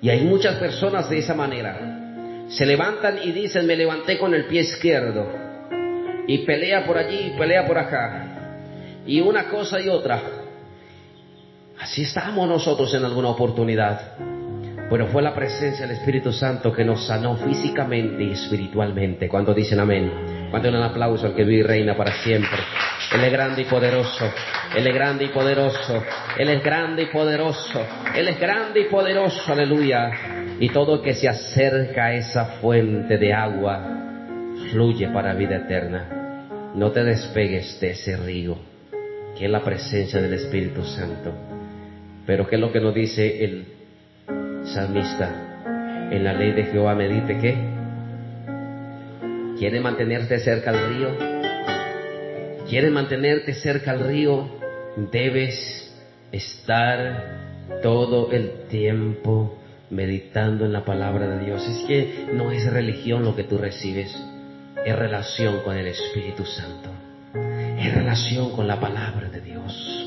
Y 0.00 0.10
hay 0.10 0.22
muchas 0.22 0.56
personas 0.56 1.10
de 1.10 1.18
esa 1.18 1.34
manera. 1.34 2.46
Se 2.48 2.64
levantan 2.64 3.18
y 3.22 3.32
dicen, 3.32 3.66
me 3.66 3.76
levanté 3.76 4.18
con 4.18 4.32
el 4.32 4.46
pie 4.46 4.60
izquierdo. 4.60 5.26
Y 6.28 6.38
pelea 6.38 6.84
por 6.84 6.98
allí 6.98 7.32
y 7.34 7.38
pelea 7.38 7.66
por 7.66 7.78
acá. 7.78 9.02
Y 9.06 9.20
una 9.20 9.48
cosa 9.48 9.80
y 9.80 9.88
otra. 9.88 10.22
Así 11.80 12.02
estamos 12.02 12.48
nosotros 12.48 12.92
en 12.94 13.04
alguna 13.04 13.30
oportunidad. 13.30 14.37
Pero 14.90 15.06
fue 15.08 15.22
la 15.22 15.34
presencia 15.34 15.86
del 15.86 15.96
Espíritu 15.96 16.32
Santo 16.32 16.72
que 16.72 16.84
nos 16.84 17.06
sanó 17.06 17.36
físicamente 17.36 18.24
y 18.24 18.32
espiritualmente. 18.32 19.28
Cuando 19.28 19.52
dicen 19.52 19.80
amén. 19.80 20.10
Cuando 20.50 20.70
un 20.70 20.76
aplauso 20.76 21.26
al 21.26 21.34
que 21.34 21.44
vive 21.44 21.58
y 21.58 21.62
reina 21.62 21.94
para 21.94 22.12
siempre. 22.22 22.58
Él 23.14 23.22
es 23.22 23.32
grande 23.32 23.62
y 23.62 23.64
poderoso. 23.66 24.32
Él 24.74 24.86
es 24.86 24.94
grande 24.94 25.24
y 25.26 25.28
poderoso. 25.28 26.02
Él 26.38 26.48
es 26.48 26.64
grande 26.64 27.02
y 27.02 27.06
poderoso. 27.06 27.86
Él 28.14 28.28
es 28.28 28.40
grande 28.40 28.80
y 28.80 28.84
poderoso. 28.84 29.52
Aleluya. 29.52 30.10
Y 30.58 30.70
todo 30.70 31.02
que 31.02 31.14
se 31.14 31.28
acerca 31.28 32.06
a 32.06 32.14
esa 32.14 32.44
fuente 32.60 33.18
de 33.18 33.34
agua 33.34 33.98
fluye 34.70 35.08
para 35.08 35.34
vida 35.34 35.56
eterna. 35.56 36.72
No 36.74 36.90
te 36.92 37.04
despegues 37.04 37.78
de 37.80 37.90
ese 37.90 38.16
río, 38.16 38.56
que 39.38 39.44
es 39.44 39.50
la 39.50 39.62
presencia 39.62 40.20
del 40.20 40.34
Espíritu 40.34 40.82
Santo. 40.84 41.34
Pero 42.26 42.46
¿qué 42.46 42.56
es 42.56 42.60
lo 42.60 42.72
que 42.72 42.80
nos 42.80 42.94
dice 42.94 43.44
el 43.44 43.77
salmista, 44.68 46.08
en 46.10 46.24
la 46.24 46.32
ley 46.32 46.52
de 46.52 46.64
Jehová 46.64 46.94
medite 46.94 47.38
que 47.38 47.56
quiere 49.58 49.80
mantenerte 49.80 50.38
cerca 50.38 50.70
al 50.70 50.94
río, 50.94 51.08
quiere 52.68 52.90
mantenerte 52.90 53.54
cerca 53.54 53.92
al 53.92 54.00
río, 54.00 54.48
debes 55.10 55.94
estar 56.32 57.80
todo 57.82 58.30
el 58.32 58.66
tiempo 58.68 59.58
meditando 59.90 60.64
en 60.64 60.72
la 60.72 60.84
palabra 60.84 61.26
de 61.28 61.44
Dios. 61.44 61.66
Es 61.66 61.84
que 61.86 62.26
no 62.32 62.50
es 62.50 62.70
religión 62.70 63.24
lo 63.24 63.34
que 63.34 63.44
tú 63.44 63.58
recibes, 63.58 64.14
es 64.84 64.96
relación 64.96 65.60
con 65.64 65.76
el 65.76 65.86
Espíritu 65.86 66.44
Santo, 66.44 66.90
es 67.78 67.94
relación 67.94 68.52
con 68.52 68.66
la 68.66 68.80
palabra 68.80 69.28
de 69.28 69.40
Dios. 69.40 70.04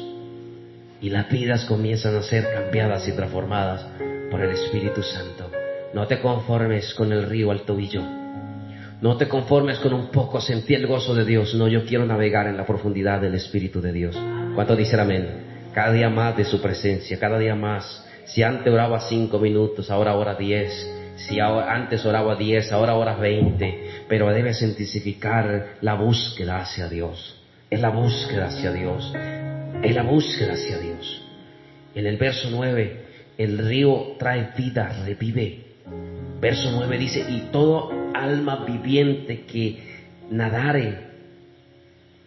Y 1.01 1.09
las 1.09 1.29
vidas 1.29 1.65
comienzan 1.65 2.15
a 2.15 2.21
ser 2.21 2.45
cambiadas 2.53 3.07
y 3.07 3.13
transformadas 3.13 3.87
por 4.31 4.41
el 4.41 4.51
Espíritu 4.51 5.03
Santo. 5.03 5.51
No 5.93 6.07
te 6.07 6.19
conformes 6.21 6.93
con 6.93 7.11
el 7.11 7.23
río 7.23 7.51
al 7.51 7.61
tobillo. 7.61 8.01
No 9.01 9.17
te 9.17 9.27
conformes 9.27 9.79
con 9.79 9.93
un 9.93 10.07
poco 10.07 10.39
sentir 10.39 10.77
el 10.77 10.87
gozo 10.87 11.13
de 11.13 11.25
Dios. 11.25 11.53
No, 11.55 11.67
yo 11.67 11.83
quiero 11.85 12.05
navegar 12.05 12.47
en 12.47 12.55
la 12.55 12.65
profundidad 12.65 13.19
del 13.19 13.35
Espíritu 13.35 13.81
de 13.81 13.91
Dios. 13.91 14.17
¿Cuánto 14.55 14.75
dice 14.75 14.99
amén? 14.99 15.27
Cada 15.73 15.91
día 15.91 16.09
más 16.09 16.37
de 16.37 16.45
su 16.45 16.61
presencia, 16.61 17.19
cada 17.19 17.37
día 17.37 17.55
más. 17.55 18.07
Si 18.25 18.41
antes 18.41 18.71
oraba 18.71 19.01
cinco 19.01 19.39
minutos, 19.39 19.91
ahora 19.91 20.15
ora 20.15 20.35
diez. 20.35 20.71
Si 21.17 21.39
antes 21.39 22.05
oraba 22.05 22.35
diez, 22.35 22.71
ahora 22.71 22.95
ora 22.95 23.15
veinte. 23.15 24.05
Pero 24.07 24.29
debes 24.29 24.61
intensificar 24.61 25.77
la 25.81 25.95
búsqueda 25.95 26.59
hacia 26.59 26.87
Dios. 26.87 27.37
Es 27.69 27.81
la 27.81 27.89
búsqueda 27.89 28.45
hacia 28.45 28.71
Dios. 28.71 29.13
Es 29.83 29.95
la 29.95 30.03
búsqueda 30.03 30.53
hacia 30.53 30.77
Dios. 30.77 31.21
En 31.95 32.05
el 32.05 32.17
verso 32.17 32.49
nueve 32.51 33.10
el 33.43 33.57
río 33.57 34.15
trae 34.19 34.51
vida, 34.55 35.03
revive. 35.05 35.59
Verso 36.39 36.71
9 36.71 36.97
dice, 36.97 37.25
y 37.29 37.49
todo 37.51 37.91
alma 38.13 38.65
viviente 38.65 39.45
que 39.45 39.79
nadare 40.29 41.11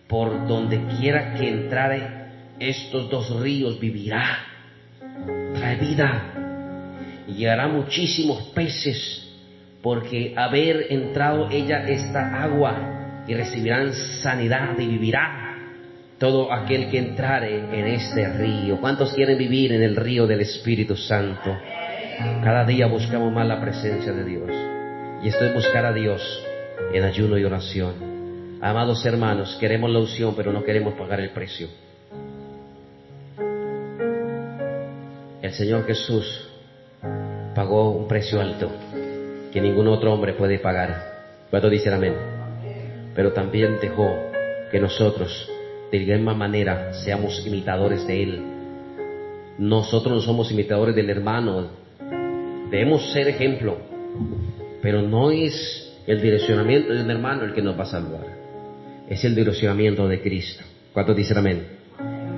por 0.09 0.46
donde 0.46 0.81
quiera 0.98 1.35
que 1.35 1.48
entrare 1.48 2.24
estos 2.59 3.11
dos 3.11 3.40
ríos 3.40 3.79
vivirá. 3.81 4.24
Trae 5.55 5.77
vida. 5.77 6.33
Y 7.29 7.46
hará 7.46 7.68
muchísimos 7.68 8.48
peces 8.55 9.20
porque 9.83 10.35
haber 10.37 10.87
entrado 10.90 11.48
ella 11.50 11.85
esta 11.88 12.42
agua 12.42 13.24
y 13.27 13.35
recibirán 13.35 13.92
sanidad 14.22 14.79
y 14.79 14.87
vivirá 14.87 15.43
todo 16.18 16.53
aquel 16.53 16.90
que 16.90 16.98
entrare 16.98 17.59
en 17.59 17.87
este 17.87 18.29
río. 18.29 18.81
¿Cuántos 18.81 19.12
quieren 19.12 19.37
vivir 19.37 19.72
en 19.72 19.83
el 19.83 19.96
río 19.96 20.27
del 20.27 20.40
Espíritu 20.40 20.96
Santo? 20.96 21.57
Cada 22.42 22.64
día 22.64 22.87
buscamos 22.87 23.33
más 23.33 23.46
la 23.46 23.61
presencia 23.61 24.12
de 24.12 24.24
Dios. 24.24 24.50
Y 25.22 25.29
esto 25.29 25.44
es 25.44 25.55
buscar 25.55 25.85
a 25.85 25.92
Dios 25.92 26.22
en 26.92 27.03
ayuno 27.03 27.37
y 27.38 27.44
oración. 27.44 28.59
Amados 28.61 29.05
hermanos, 29.05 29.57
queremos 29.61 29.90
la 29.90 29.98
unción, 29.98 30.35
pero 30.37 30.53
no 30.53 30.62
queremos 30.62 30.94
pagar 30.94 31.20
el 31.20 31.31
precio. 31.31 31.68
El 35.42 35.53
Señor 35.53 35.87
Jesús 35.87 36.48
pagó 37.55 37.90
un 37.90 38.09
precio 38.09 38.40
alto 38.40 38.70
que 39.53 39.61
ningún 39.61 39.88
otro 39.88 40.12
hombre 40.12 40.33
puede 40.33 40.59
pagar. 40.59 41.46
¿Cuánto 41.50 41.68
dicen 41.68 41.92
amén? 41.92 42.14
Pero 43.14 43.33
también 43.33 43.79
dejó 43.81 44.31
que 44.70 44.81
nosotros 44.81 45.50
de 45.90 45.99
igual 45.99 46.37
manera 46.37 46.92
seamos 47.05 47.47
imitadores 47.47 48.07
de 48.07 48.23
Él. 48.23 48.42
Nosotros 49.59 50.14
no 50.14 50.20
somos 50.20 50.51
imitadores 50.51 50.94
del 50.94 51.11
hermano, 51.11 51.68
debemos 52.70 53.12
ser 53.12 53.29
ejemplo, 53.29 53.79
pero 54.83 55.03
no 55.03 55.31
es 55.31 55.92
el 56.07 56.20
direccionamiento 56.20 56.92
del 56.92 57.11
hermano 57.11 57.44
el 57.44 57.55
que 57.55 57.62
nos 57.62 57.79
va 57.79 57.85
a 57.85 57.87
salvar, 57.87 58.27
es 59.09 59.25
el 59.25 59.35
direccionamiento 59.35 60.09
de 60.09 60.20
Cristo. 60.20 60.64
¿Cuántos 60.92 61.16
dicen 61.16 61.38
amén? 61.38 61.66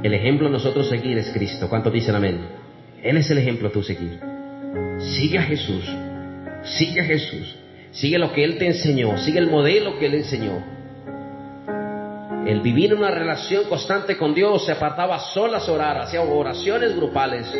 El 0.02 0.12
ejemplo 0.12 0.48
nosotros 0.48 0.88
seguir 0.88 1.18
es 1.18 1.30
Cristo. 1.32 1.68
¿Cuántos 1.68 1.92
dicen 1.92 2.14
amén? 2.14 2.38
Él 3.02 3.16
es 3.16 3.30
el 3.30 3.38
ejemplo 3.38 3.70
tú 3.70 3.82
seguir. 3.82 4.20
Sigue 4.98 5.38
a 5.38 5.42
Jesús, 5.42 5.84
sigue 6.62 7.00
a 7.00 7.04
Jesús, 7.04 7.56
Sigue 7.96 8.18
lo 8.18 8.32
que 8.32 8.44
Él 8.44 8.58
te 8.58 8.66
enseñó, 8.66 9.16
sigue 9.16 9.38
el 9.38 9.50
modelo 9.50 9.98
que 9.98 10.06
Él 10.06 10.14
enseñó. 10.16 10.62
El 12.46 12.60
vivir 12.60 12.94
una 12.94 13.10
relación 13.10 13.64
constante 13.64 14.16
con 14.16 14.32
Dios 14.32 14.64
se 14.64 14.70
apartaba 14.70 15.18
solas 15.18 15.68
a 15.68 15.72
orar, 15.72 15.98
hacía 15.98 16.22
oraciones 16.22 16.94
grupales, 16.94 17.52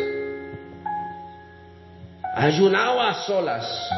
ayunaba 2.33 3.09
a 3.09 3.13
solas. 3.25 3.89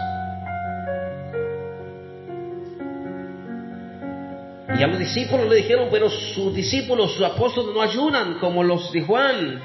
Y 4.80 4.82
a 4.82 4.88
los 4.88 4.98
discípulos 4.98 5.48
le 5.48 5.58
dijeron, 5.58 5.90
pero 5.92 6.10
sus 6.10 6.56
discípulos, 6.56 7.14
sus 7.14 7.24
apóstoles 7.24 7.72
no 7.72 7.82
ayunan 7.82 8.40
como 8.40 8.64
los 8.64 8.92
de 8.92 9.02
Juan. 9.02 9.62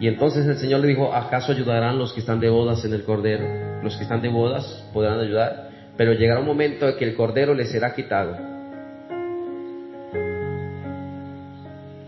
Y 0.00 0.08
entonces 0.08 0.44
el 0.46 0.56
Señor 0.56 0.80
le 0.80 0.88
dijo, 0.88 1.14
¿acaso 1.14 1.52
ayudarán 1.52 1.96
los 1.96 2.12
que 2.12 2.18
están 2.18 2.40
de 2.40 2.50
bodas 2.50 2.84
en 2.84 2.92
el 2.92 3.04
Cordero? 3.04 3.82
Los 3.84 3.96
que 3.96 4.02
están 4.02 4.20
de 4.20 4.30
bodas 4.30 4.84
podrán 4.92 5.20
ayudar, 5.20 5.71
pero 5.96 6.12
llegará 6.14 6.40
un 6.40 6.46
momento 6.46 6.88
en 6.88 6.96
que 6.96 7.04
el 7.04 7.14
Cordero 7.14 7.54
les 7.54 7.70
será 7.70 7.94
quitado. 7.94 8.36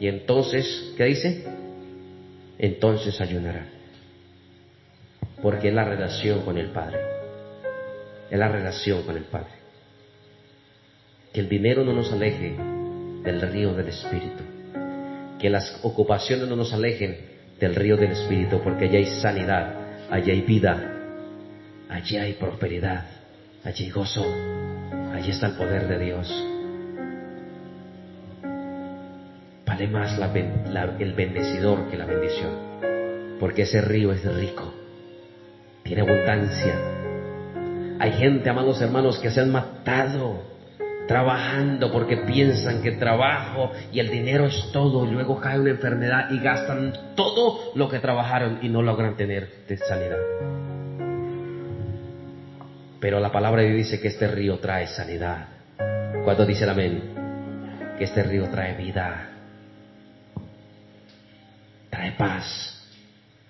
Y 0.00 0.08
entonces, 0.08 0.92
¿qué 0.96 1.04
dice? 1.04 1.44
Entonces 2.58 3.20
ayunarán. 3.20 3.68
Porque 5.42 5.68
es 5.68 5.74
la 5.74 5.84
relación 5.84 6.42
con 6.42 6.58
el 6.58 6.70
Padre. 6.70 6.98
Es 8.30 8.38
la 8.38 8.48
relación 8.48 9.02
con 9.02 9.16
el 9.16 9.24
Padre. 9.24 9.52
Que 11.32 11.40
el 11.40 11.48
dinero 11.48 11.84
no 11.84 11.92
nos 11.92 12.12
aleje 12.12 12.54
del 13.22 13.40
río 13.40 13.74
del 13.74 13.88
Espíritu. 13.88 14.42
Que 15.38 15.50
las 15.50 15.80
ocupaciones 15.82 16.48
no 16.48 16.56
nos 16.56 16.72
alejen 16.72 17.16
del 17.60 17.74
río 17.74 17.96
del 17.96 18.12
Espíritu, 18.12 18.60
porque 18.62 18.86
allí 18.86 18.96
hay 18.96 19.06
sanidad, 19.06 19.74
allí 20.10 20.30
hay 20.30 20.40
vida, 20.42 20.92
allí 21.88 22.16
hay 22.16 22.34
prosperidad, 22.34 23.04
allí 23.64 23.90
gozo, 23.90 24.24
allí 25.12 25.30
está 25.30 25.48
el 25.48 25.54
poder 25.54 25.88
de 25.88 25.98
Dios. 25.98 26.44
Vale 29.66 29.88
más 29.88 30.18
el 30.98 31.14
bendecidor 31.14 31.88
que 31.88 31.96
la 31.96 32.04
bendición, 32.04 32.50
porque 33.40 33.62
ese 33.62 33.80
río 33.80 34.12
es 34.12 34.24
rico, 34.36 34.72
tiene 35.82 36.02
abundancia. 36.02 36.74
Hay 37.98 38.12
gente, 38.12 38.50
amados 38.50 38.80
hermanos, 38.82 39.18
que 39.18 39.30
se 39.30 39.40
han 39.40 39.50
matado 39.50 40.54
trabajando 41.08 41.92
porque 41.92 42.18
piensan 42.18 42.82
que 42.82 42.92
trabajo 42.92 43.72
y 43.92 44.00
el 44.00 44.10
dinero 44.10 44.46
es 44.46 44.70
todo 44.72 45.06
y 45.06 45.10
luego 45.10 45.40
cae 45.40 45.60
una 45.60 45.70
enfermedad 45.70 46.30
y 46.30 46.38
gastan 46.38 46.92
todo 47.14 47.72
lo 47.74 47.88
que 47.88 47.98
trabajaron 47.98 48.58
y 48.62 48.68
no 48.68 48.82
logran 48.82 49.16
tener 49.16 49.48
sanidad. 49.76 50.73
Pero 53.04 53.20
la 53.20 53.30
palabra 53.30 53.60
de 53.60 53.68
Dios 53.68 53.84
dice 53.84 54.00
que 54.00 54.08
este 54.08 54.26
río 54.26 54.58
trae 54.60 54.86
sanidad. 54.86 55.46
Cuando 56.24 56.46
dice 56.46 56.64
el 56.64 56.70
amén, 56.70 57.02
que 57.98 58.04
este 58.04 58.22
río 58.22 58.48
trae 58.48 58.74
vida, 58.78 59.28
trae 61.90 62.12
paz 62.12 62.88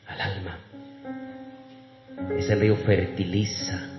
al 0.08 0.20
alma. 0.20 0.58
Ese 2.36 2.56
río 2.56 2.74
fertiliza 2.78 3.90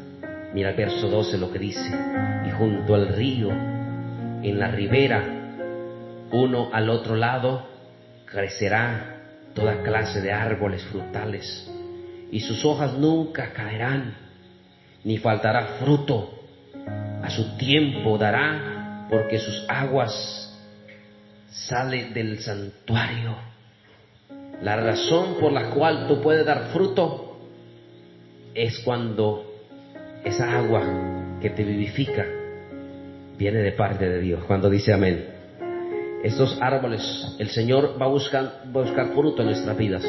Mira 0.53 0.71
el 0.71 0.75
verso 0.75 1.07
12 1.07 1.37
lo 1.37 1.49
que 1.49 1.59
dice. 1.59 1.89
Y 2.45 2.51
junto 2.51 2.93
al 2.93 3.07
río, 3.15 3.49
en 3.49 4.59
la 4.59 4.67
ribera, 4.71 5.23
uno 6.33 6.69
al 6.73 6.89
otro 6.89 7.15
lado, 7.15 7.65
crecerá 8.25 9.21
toda 9.53 9.83
clase 9.83 10.19
de 10.19 10.33
árboles 10.33 10.83
frutales. 10.83 11.71
Y 12.29 12.41
sus 12.41 12.65
hojas 12.65 12.95
nunca 12.95 13.53
caerán, 13.53 14.24
ni 15.05 15.17
faltará 15.19 15.77
fruto. 15.79 16.31
A 17.21 17.29
su 17.29 17.55
tiempo 17.57 18.17
dará, 18.17 19.07
porque 19.09 19.39
sus 19.39 19.65
aguas 19.69 20.51
sale 21.49 22.09
del 22.13 22.39
santuario. 22.39 23.35
La 24.61 24.75
razón 24.75 25.35
por 25.39 25.51
la 25.51 25.69
cual 25.69 26.07
tú 26.07 26.21
puedes 26.21 26.45
dar 26.45 26.69
fruto 26.73 27.39
es 28.53 28.79
cuando 28.79 29.53
esa 30.23 30.57
agua 30.57 31.37
que 31.41 31.49
te 31.51 31.63
vivifica 31.63 32.25
viene 33.37 33.59
de 33.59 33.71
parte 33.71 34.09
de 34.09 34.19
Dios. 34.21 34.43
Cuando 34.45 34.69
dice 34.69 34.93
amén. 34.93 35.33
Estos 36.23 36.57
árboles, 36.59 37.35
el 37.37 37.49
Señor 37.49 38.01
va 38.01 38.07
a 38.07 38.09
buscar, 38.09 38.63
buscar 38.71 39.09
fruto 39.13 39.43
en 39.43 39.49
nuestras 39.49 39.77
vidas. 39.77 40.03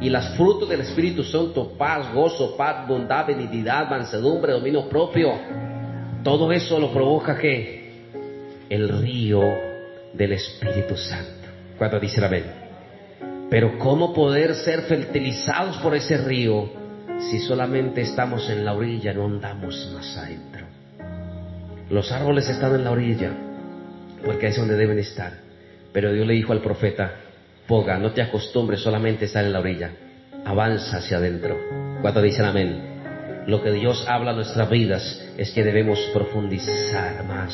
Y 0.00 0.10
las 0.10 0.36
frutos 0.36 0.68
del 0.68 0.82
Espíritu 0.82 1.24
Santo, 1.24 1.72
paz, 1.78 2.12
gozo, 2.12 2.56
paz, 2.56 2.86
bondad, 2.86 3.26
benignidad, 3.26 3.88
mansedumbre, 3.88 4.52
dominio 4.52 4.88
propio. 4.88 5.32
Todo 6.22 6.52
eso 6.52 6.78
lo 6.78 6.92
provoca 6.92 7.38
que 7.38 8.04
el 8.68 8.88
río 9.00 9.40
del 10.12 10.32
Espíritu 10.32 10.96
Santo. 10.96 11.48
Cuando 11.78 11.98
dice 11.98 12.24
amén. 12.24 12.44
Pero 13.48 13.78
¿cómo 13.78 14.12
poder 14.12 14.54
ser 14.54 14.82
fertilizados 14.82 15.78
por 15.78 15.94
ese 15.94 16.18
río? 16.18 16.86
si 17.18 17.38
solamente 17.40 18.02
estamos 18.02 18.48
en 18.50 18.64
la 18.64 18.74
orilla, 18.74 19.12
no 19.12 19.26
andamos 19.26 19.90
más 19.94 20.16
adentro. 20.16 20.66
Los 21.90 22.12
árboles 22.12 22.48
están 22.48 22.74
en 22.74 22.84
la 22.84 22.90
orilla, 22.90 23.32
porque 24.24 24.48
es 24.48 24.56
donde 24.56 24.76
deben 24.76 24.98
estar. 24.98 25.32
Pero 25.92 26.12
Dios 26.12 26.26
le 26.26 26.34
dijo 26.34 26.52
al 26.52 26.60
profeta, 26.60 27.14
Poga, 27.66 27.98
no 27.98 28.12
te 28.12 28.22
acostumbres 28.22 28.80
solamente 28.80 29.24
a 29.24 29.26
estar 29.26 29.44
en 29.44 29.52
la 29.52 29.60
orilla, 29.60 29.90
avanza 30.44 30.98
hacia 30.98 31.16
adentro. 31.16 31.58
Cuando 32.00 32.22
dicen 32.22 32.44
amén? 32.44 33.44
Lo 33.48 33.62
que 33.62 33.72
Dios 33.72 34.04
habla 34.08 34.30
en 34.30 34.36
nuestras 34.36 34.70
vidas 34.70 35.24
es 35.36 35.50
que 35.52 35.64
debemos 35.64 35.98
profundizar 36.12 37.24
más 37.24 37.52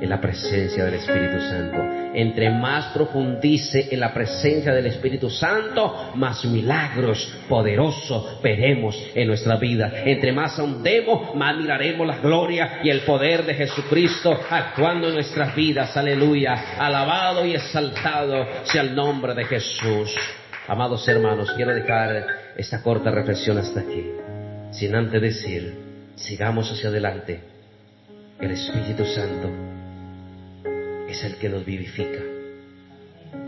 en 0.00 0.08
la 0.08 0.20
presencia 0.20 0.84
del 0.84 0.94
Espíritu 0.94 1.40
Santo. 1.40 1.78
Entre 2.14 2.50
más 2.50 2.86
profundice 2.92 3.88
en 3.90 4.00
la 4.00 4.12
presencia 4.12 4.72
del 4.72 4.86
Espíritu 4.86 5.28
Santo, 5.30 6.12
más 6.14 6.44
milagros 6.44 7.32
poderosos 7.48 8.40
veremos 8.42 8.96
en 9.14 9.28
nuestra 9.28 9.56
vida. 9.56 9.92
Entre 10.04 10.32
más 10.32 10.58
ahondemos, 10.58 11.34
más 11.34 11.56
miraremos 11.56 12.06
la 12.06 12.18
gloria 12.18 12.80
y 12.82 12.90
el 12.90 13.00
poder 13.02 13.44
de 13.44 13.54
Jesucristo 13.54 14.38
actuando 14.48 15.08
en 15.08 15.14
nuestras 15.14 15.54
vidas. 15.54 15.96
Aleluya. 15.96 16.76
Alabado 16.78 17.44
y 17.44 17.54
exaltado 17.54 18.46
sea 18.64 18.82
el 18.82 18.94
nombre 18.94 19.34
de 19.34 19.44
Jesús. 19.44 20.14
Amados 20.66 21.06
hermanos, 21.08 21.52
quiero 21.56 21.74
dejar 21.74 22.26
esta 22.56 22.82
corta 22.82 23.10
reflexión 23.10 23.58
hasta 23.58 23.80
aquí. 23.80 24.06
Sin 24.70 24.94
antes 24.94 25.20
decir, 25.20 25.74
sigamos 26.14 26.70
hacia 26.70 26.88
adelante. 26.88 27.40
El 28.40 28.52
Espíritu 28.52 29.04
Santo 29.04 29.69
es 31.10 31.24
el 31.24 31.36
que 31.36 31.48
nos 31.48 31.64
vivifica. 31.64 32.20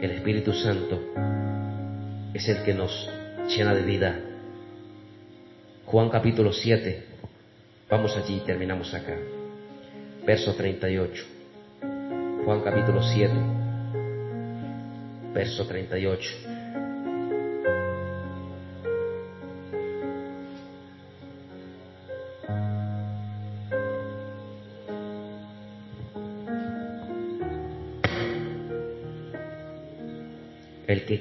El 0.00 0.10
Espíritu 0.10 0.52
Santo 0.52 1.00
es 2.34 2.48
el 2.48 2.62
que 2.64 2.74
nos 2.74 3.08
llena 3.48 3.72
de 3.72 3.82
vida. 3.82 4.18
Juan 5.86 6.08
capítulo 6.08 6.52
7, 6.52 7.04
vamos 7.88 8.16
allí 8.16 8.38
y 8.38 8.40
terminamos 8.40 8.92
acá. 8.94 9.16
Verso 10.26 10.54
38. 10.54 11.24
Juan 12.44 12.60
capítulo 12.62 13.00
7, 13.00 13.32
verso 15.32 15.64
38. 15.64 16.51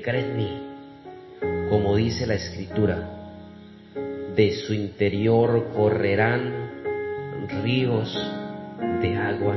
Que 0.02 0.10
cree 0.10 0.22
en 0.22 0.38
mí, 0.38 0.62
como 1.70 1.96
dice 1.96 2.26
la 2.26 2.34
escritura, 2.34 3.08
de 4.36 4.52
su 4.66 4.74
interior 4.74 5.72
correrán 5.76 6.72
ríos 7.64 8.12
de 9.02 9.16
agua 9.16 9.56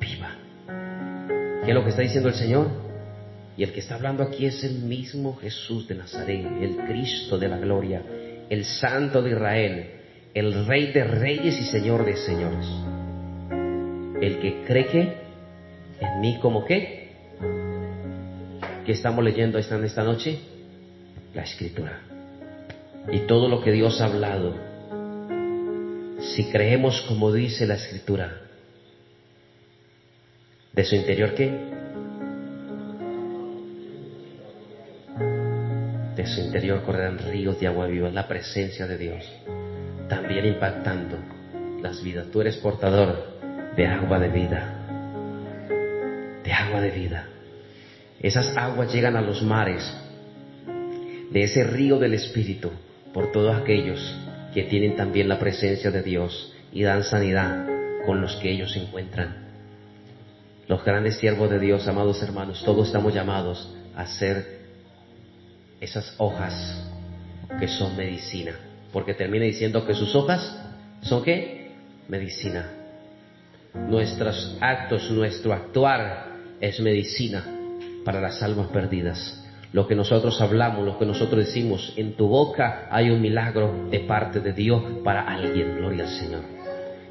viva. 0.00 0.36
¿Qué 1.64 1.70
es 1.70 1.74
lo 1.74 1.84
que 1.84 1.90
está 1.90 2.02
diciendo 2.02 2.28
el 2.28 2.34
Señor? 2.34 2.68
Y 3.56 3.62
el 3.62 3.72
que 3.72 3.80
está 3.80 3.94
hablando 3.94 4.22
aquí 4.22 4.44
es 4.44 4.62
el 4.64 4.80
mismo 4.80 5.36
Jesús 5.36 5.88
de 5.88 5.94
Nazaret, 5.94 6.46
el 6.60 6.76
Cristo 6.88 7.38
de 7.38 7.48
la 7.48 7.58
gloria, 7.58 8.02
el 8.50 8.64
Santo 8.64 9.22
de 9.22 9.30
Israel, 9.30 9.90
el 10.34 10.66
Rey 10.66 10.92
de 10.92 11.04
reyes 11.04 11.58
y 11.58 11.64
Señor 11.64 12.04
de 12.04 12.16
señores. 12.16 12.66
El 14.20 14.38
que 14.38 14.64
cree 14.66 14.86
que 14.86 15.00
en 16.00 16.20
mí 16.20 16.38
como 16.42 16.64
qué? 16.66 17.05
Que 18.86 18.92
estamos 18.92 19.24
leyendo 19.24 19.58
esta, 19.58 20.04
noche? 20.04 20.38
La 21.34 21.42
escritura. 21.42 22.00
Y 23.10 23.26
todo 23.26 23.48
lo 23.48 23.60
que 23.60 23.72
Dios 23.72 24.00
ha 24.00 24.06
hablado, 24.06 24.54
si 26.20 26.44
creemos 26.50 27.02
como 27.02 27.32
dice 27.32 27.66
la 27.66 27.74
escritura, 27.74 28.42
de 30.72 30.84
su 30.84 30.94
interior 30.94 31.34
qué? 31.34 31.50
De 36.14 36.26
su 36.26 36.40
interior 36.40 36.82
correrán 36.84 37.18
ríos 37.18 37.58
de 37.58 37.66
agua 37.66 37.88
viva, 37.88 38.08
la 38.10 38.28
presencia 38.28 38.86
de 38.86 38.98
Dios, 38.98 39.24
también 40.08 40.46
impactando 40.46 41.18
las 41.82 42.02
vidas. 42.04 42.28
Tú 42.30 42.40
eres 42.40 42.56
portador 42.58 43.36
de 43.76 43.86
agua 43.86 44.20
de 44.20 44.28
vida, 44.28 44.86
de 46.44 46.52
agua 46.52 46.80
de 46.80 46.90
vida. 46.90 47.26
Esas 48.20 48.56
aguas 48.56 48.92
llegan 48.92 49.16
a 49.16 49.20
los 49.20 49.42
mares 49.42 49.82
de 51.30 51.42
ese 51.42 51.64
río 51.64 51.98
del 51.98 52.14
Espíritu 52.14 52.70
por 53.12 53.30
todos 53.30 53.54
aquellos 53.54 54.00
que 54.54 54.64
tienen 54.64 54.96
también 54.96 55.28
la 55.28 55.38
presencia 55.38 55.90
de 55.90 56.02
Dios 56.02 56.52
y 56.72 56.82
dan 56.82 57.04
sanidad 57.04 57.66
con 58.06 58.20
los 58.20 58.36
que 58.36 58.50
ellos 58.50 58.72
se 58.72 58.80
encuentran. 58.80 59.44
Los 60.66 60.84
grandes 60.84 61.18
siervos 61.18 61.50
de 61.50 61.58
Dios, 61.58 61.86
amados 61.86 62.22
hermanos, 62.22 62.62
todos 62.64 62.86
estamos 62.86 63.14
llamados 63.14 63.72
a 63.94 64.06
ser 64.06 64.60
esas 65.80 66.14
hojas 66.18 66.84
que 67.60 67.68
son 67.68 67.96
medicina. 67.96 68.52
Porque 68.92 69.14
termina 69.14 69.44
diciendo 69.44 69.86
que 69.86 69.94
sus 69.94 70.14
hojas 70.14 70.58
son 71.02 71.22
qué? 71.22 71.72
Medicina. 72.08 72.66
Nuestros 73.74 74.56
actos, 74.60 75.10
nuestro 75.10 75.52
actuar 75.52 76.32
es 76.60 76.80
medicina 76.80 77.55
para 78.06 78.20
las 78.20 78.40
almas 78.42 78.68
perdidas. 78.68 79.42
Lo 79.72 79.86
que 79.88 79.96
nosotros 79.96 80.40
hablamos, 80.40 80.86
lo 80.86 80.96
que 80.96 81.04
nosotros 81.04 81.44
decimos, 81.44 81.92
en 81.96 82.16
tu 82.16 82.28
boca 82.28 82.86
hay 82.90 83.10
un 83.10 83.20
milagro 83.20 83.88
de 83.90 84.00
parte 84.00 84.40
de 84.40 84.52
Dios 84.52 84.80
para 85.04 85.22
alguien. 85.22 85.76
Gloria 85.76 86.04
al 86.04 86.10
Señor. 86.10 86.56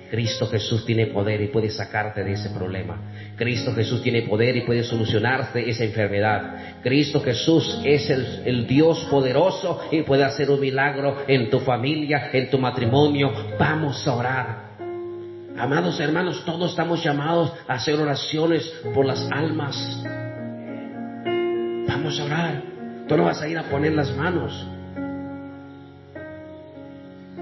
Cristo 0.09 0.47
Jesús 0.47 0.85
tiene 0.85 1.07
poder 1.07 1.41
y 1.41 1.47
puede 1.47 1.69
sacarte 1.69 2.23
de 2.23 2.31
ese 2.31 2.49
problema. 2.51 2.97
Cristo 3.35 3.73
Jesús 3.73 4.01
tiene 4.01 4.21
poder 4.21 4.55
y 4.55 4.61
puede 4.61 4.83
solucionarte 4.83 5.69
esa 5.69 5.83
enfermedad. 5.83 6.79
Cristo 6.81 7.21
Jesús 7.21 7.81
es 7.83 8.09
el, 8.09 8.65
Dios 8.65 9.05
poderoso 9.11 9.81
y 9.91 10.03
puede 10.03 10.23
hacer 10.23 10.49
un 10.49 10.61
milagro 10.61 11.17
en 11.27 11.49
tu 11.49 11.59
familia, 11.59 12.29
en 12.31 12.49
tu 12.49 12.57
matrimonio. 12.57 13.33
Vamos 13.59 14.07
a 14.07 14.15
orar. 14.15 14.65
Amados 15.57 15.99
hermanos, 15.99 16.43
todos 16.45 16.71
estamos 16.71 17.03
llamados 17.03 17.51
a 17.67 17.73
hacer 17.73 17.99
oraciones 17.99 18.71
por 18.93 19.05
las 19.05 19.29
almas. 19.31 20.05
A 22.05 22.23
orar. 22.23 22.61
Tú 23.07 23.17
no 23.17 23.23
vas 23.23 23.41
a 23.41 23.47
ir 23.47 23.57
a 23.57 23.63
poner 23.63 23.93
las 23.93 24.15
manos. 24.15 24.67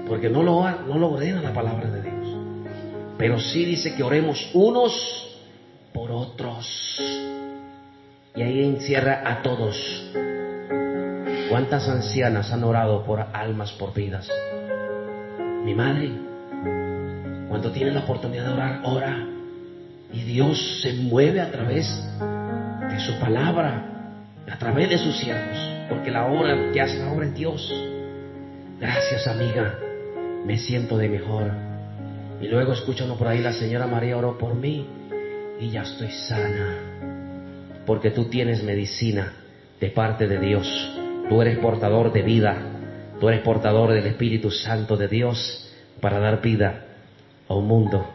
Porque 0.08 0.30
no 0.30 0.42
lo, 0.42 0.70
no 0.86 0.98
lo 0.98 1.10
ordena 1.10 1.42
la 1.42 1.52
palabra 1.52 1.90
de 1.90 2.00
Dios. 2.00 2.36
Pero 3.18 3.38
sí 3.38 3.66
dice 3.66 3.94
que 3.94 4.02
oremos 4.02 4.50
unos 4.54 5.38
por 5.92 6.10
otros. 6.10 6.98
Y 8.34 8.40
ahí 8.40 8.64
encierra 8.64 9.22
a 9.24 9.42
todos. 9.42 9.76
¿Cuántas 11.50 11.86
ancianas 11.86 12.50
han 12.50 12.64
orado 12.64 13.04
por 13.04 13.20
almas, 13.20 13.70
por 13.72 13.92
vidas? 13.92 14.28
Mi 15.62 15.74
madre, 15.74 16.10
cuando 17.50 17.70
tiene 17.70 17.92
la 17.92 18.00
oportunidad 18.00 18.46
de 18.46 18.52
orar, 18.54 18.80
ora. 18.84 19.26
Y 20.10 20.22
Dios 20.22 20.80
se 20.82 20.94
mueve 20.94 21.40
a 21.40 21.50
través 21.50 21.86
de 22.90 23.00
su 23.00 23.18
palabra, 23.20 23.93
a 24.48 24.58
través 24.58 24.90
de 24.90 24.98
sus 24.98 25.16
siervos, 25.16 25.56
porque 25.88 26.10
la 26.10 26.26
obra 26.26 26.70
que 26.72 26.80
hace 26.80 26.98
la 26.98 27.12
obra 27.12 27.26
es 27.26 27.34
Dios. 27.34 27.72
Gracias, 28.80 29.26
amiga. 29.26 29.78
Me 30.44 30.58
siento 30.58 30.98
de 30.98 31.08
mejor. 31.08 31.50
Y 32.40 32.48
luego 32.48 32.72
escucha 32.72 33.06
por 33.14 33.26
ahí, 33.26 33.40
la 33.40 33.52
señora 33.52 33.86
María 33.86 34.16
oró 34.16 34.36
por 34.36 34.54
mí 34.54 34.86
y 35.60 35.70
ya 35.70 35.82
estoy 35.82 36.10
sana. 36.10 36.76
Porque 37.86 38.10
tú 38.10 38.26
tienes 38.26 38.62
medicina 38.62 39.32
de 39.80 39.90
parte 39.90 40.26
de 40.26 40.38
Dios. 40.38 40.66
Tú 41.28 41.40
eres 41.40 41.58
portador 41.58 42.12
de 42.12 42.22
vida. 42.22 42.56
Tú 43.20 43.28
eres 43.28 43.40
portador 43.42 43.92
del 43.92 44.06
Espíritu 44.06 44.50
Santo 44.50 44.96
de 44.96 45.08
Dios 45.08 45.70
para 46.00 46.18
dar 46.18 46.42
vida 46.42 46.84
a 47.48 47.54
un 47.54 47.66
mundo 47.66 48.06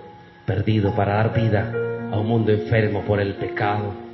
perdido, 0.46 0.96
para 0.96 1.16
dar 1.16 1.34
vida 1.34 1.72
a 2.12 2.20
un 2.20 2.28
mundo 2.28 2.52
enfermo 2.52 3.04
por 3.06 3.20
el 3.20 3.36
pecado. 3.36 4.09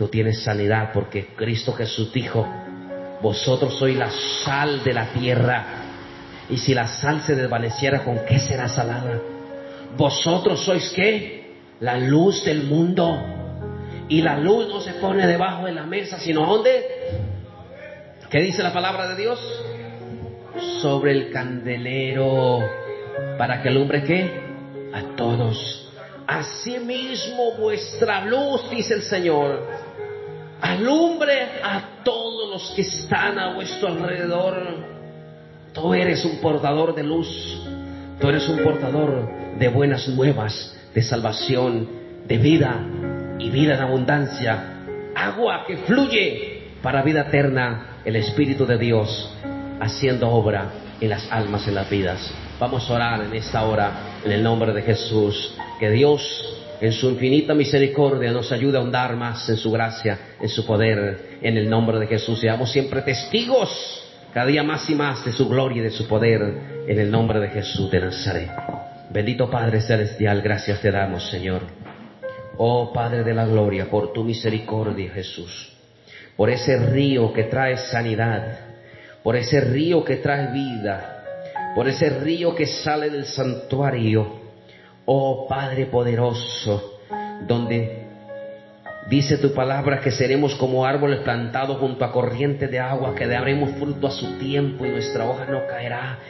Tú 0.00 0.08
tienes 0.08 0.42
sanidad 0.42 0.92
porque 0.94 1.26
Cristo 1.36 1.74
Jesús 1.74 2.10
dijo, 2.10 2.48
vosotros 3.20 3.78
sois 3.78 3.94
la 3.98 4.08
sal 4.42 4.82
de 4.82 4.94
la 4.94 5.12
tierra. 5.12 5.62
Y 6.48 6.56
si 6.56 6.72
la 6.72 6.86
sal 6.86 7.20
se 7.20 7.34
desvaneciera, 7.34 8.02
¿con 8.02 8.24
qué 8.24 8.38
será 8.38 8.66
salada? 8.66 9.20
Vosotros 9.98 10.64
sois 10.64 10.90
qué? 10.96 11.52
La 11.80 11.98
luz 11.98 12.42
del 12.46 12.62
mundo. 12.62 13.14
Y 14.08 14.22
la 14.22 14.38
luz 14.38 14.68
no 14.68 14.80
se 14.80 14.94
pone 14.94 15.26
debajo 15.26 15.66
de 15.66 15.72
la 15.72 15.84
mesa, 15.84 16.18
sino 16.18 16.46
¿dónde? 16.46 16.82
¿Qué 18.30 18.40
dice 18.40 18.62
la 18.62 18.72
palabra 18.72 19.06
de 19.06 19.16
Dios? 19.20 19.38
Sobre 20.80 21.12
el 21.12 21.30
candelero. 21.30 22.60
¿Para 23.36 23.60
que 23.60 23.68
alumbre 23.68 24.02
qué? 24.04 24.30
A 24.94 25.14
todos. 25.14 25.89
Asimismo 26.30 27.56
vuestra 27.58 28.24
luz, 28.24 28.70
dice 28.70 28.94
el 28.94 29.02
Señor, 29.02 29.66
alumbre 30.60 31.60
a 31.60 32.04
todos 32.04 32.50
los 32.50 32.70
que 32.70 32.82
están 32.82 33.36
a 33.36 33.52
vuestro 33.54 33.88
alrededor. 33.88 34.54
Tú 35.72 35.92
eres 35.92 36.24
un 36.24 36.40
portador 36.40 36.94
de 36.94 37.02
luz. 37.02 37.26
Tú 38.20 38.28
eres 38.28 38.48
un 38.48 38.58
portador 38.62 39.28
de 39.58 39.68
buenas 39.70 40.06
nuevas, 40.06 40.72
de 40.94 41.02
salvación, 41.02 41.88
de 42.28 42.38
vida 42.38 42.76
y 43.40 43.50
vida 43.50 43.74
en 43.74 43.80
abundancia. 43.80 44.84
Agua 45.16 45.64
que 45.66 45.78
fluye 45.78 46.68
para 46.80 47.02
vida 47.02 47.22
eterna, 47.22 47.96
el 48.04 48.14
Espíritu 48.14 48.66
de 48.66 48.78
Dios 48.78 49.34
haciendo 49.80 50.30
obra 50.30 50.70
en 51.00 51.08
las 51.10 51.26
almas, 51.32 51.66
en 51.66 51.74
las 51.74 51.90
vidas. 51.90 52.32
Vamos 52.60 52.88
a 52.88 52.94
orar 52.94 53.20
en 53.22 53.34
esta 53.34 53.64
hora 53.64 54.20
en 54.24 54.30
el 54.30 54.44
nombre 54.44 54.72
de 54.72 54.82
Jesús. 54.82 55.56
Que 55.80 55.90
Dios 55.90 56.76
en 56.82 56.92
su 56.92 57.08
infinita 57.08 57.54
misericordia 57.54 58.32
nos 58.32 58.52
ayude 58.52 58.76
a 58.76 58.80
ahondar 58.80 59.16
más 59.16 59.48
en 59.48 59.56
su 59.56 59.70
gracia, 59.72 60.36
en 60.38 60.48
su 60.50 60.66
poder, 60.66 61.38
en 61.40 61.56
el 61.56 61.70
nombre 61.70 61.98
de 61.98 62.06
Jesús. 62.06 62.38
Seamos 62.38 62.70
siempre 62.70 63.00
testigos 63.00 64.04
cada 64.34 64.46
día 64.46 64.62
más 64.62 64.88
y 64.90 64.94
más 64.94 65.24
de 65.24 65.32
su 65.32 65.48
gloria 65.48 65.80
y 65.80 65.84
de 65.84 65.90
su 65.90 66.06
poder, 66.06 66.42
en 66.86 66.98
el 66.98 67.10
nombre 67.10 67.40
de 67.40 67.48
Jesús 67.48 67.90
de 67.90 67.98
Nazaret. 67.98 68.50
Bendito 69.08 69.50
Padre 69.50 69.80
Celestial, 69.80 70.42
gracias 70.42 70.82
te 70.82 70.90
damos, 70.90 71.30
Señor. 71.30 71.62
Oh 72.58 72.92
Padre 72.92 73.24
de 73.24 73.32
la 73.32 73.46
Gloria, 73.46 73.88
por 73.90 74.12
tu 74.12 74.22
misericordia, 74.22 75.10
Jesús. 75.12 75.72
Por 76.36 76.50
ese 76.50 76.76
río 76.76 77.32
que 77.32 77.44
trae 77.44 77.78
sanidad, 77.78 78.58
por 79.22 79.34
ese 79.34 79.62
río 79.62 80.04
que 80.04 80.16
trae 80.16 80.52
vida, 80.52 81.24
por 81.74 81.88
ese 81.88 82.10
río 82.10 82.54
que 82.54 82.66
sale 82.66 83.08
del 83.08 83.24
santuario. 83.24 84.39
Oh 85.12 85.48
Padre 85.48 85.86
poderoso, 85.86 87.00
donde 87.44 88.00
Dice 89.08 89.38
tu 89.38 89.52
palabra 89.52 89.98
que 89.98 90.12
seremos 90.12 90.54
como 90.54 90.86
árboles 90.86 91.18
plantados 91.20 91.78
junto 91.78 92.04
a 92.04 92.12
corrientes 92.12 92.70
de 92.70 92.78
agua, 92.78 93.16
que 93.16 93.26
daremos 93.26 93.70
fruto 93.70 94.06
a 94.06 94.12
su 94.12 94.38
tiempo 94.38 94.86
y 94.86 94.90
nuestra 94.90 95.28
hoja 95.28 95.46
no 95.46 95.66
caerá 95.66 96.20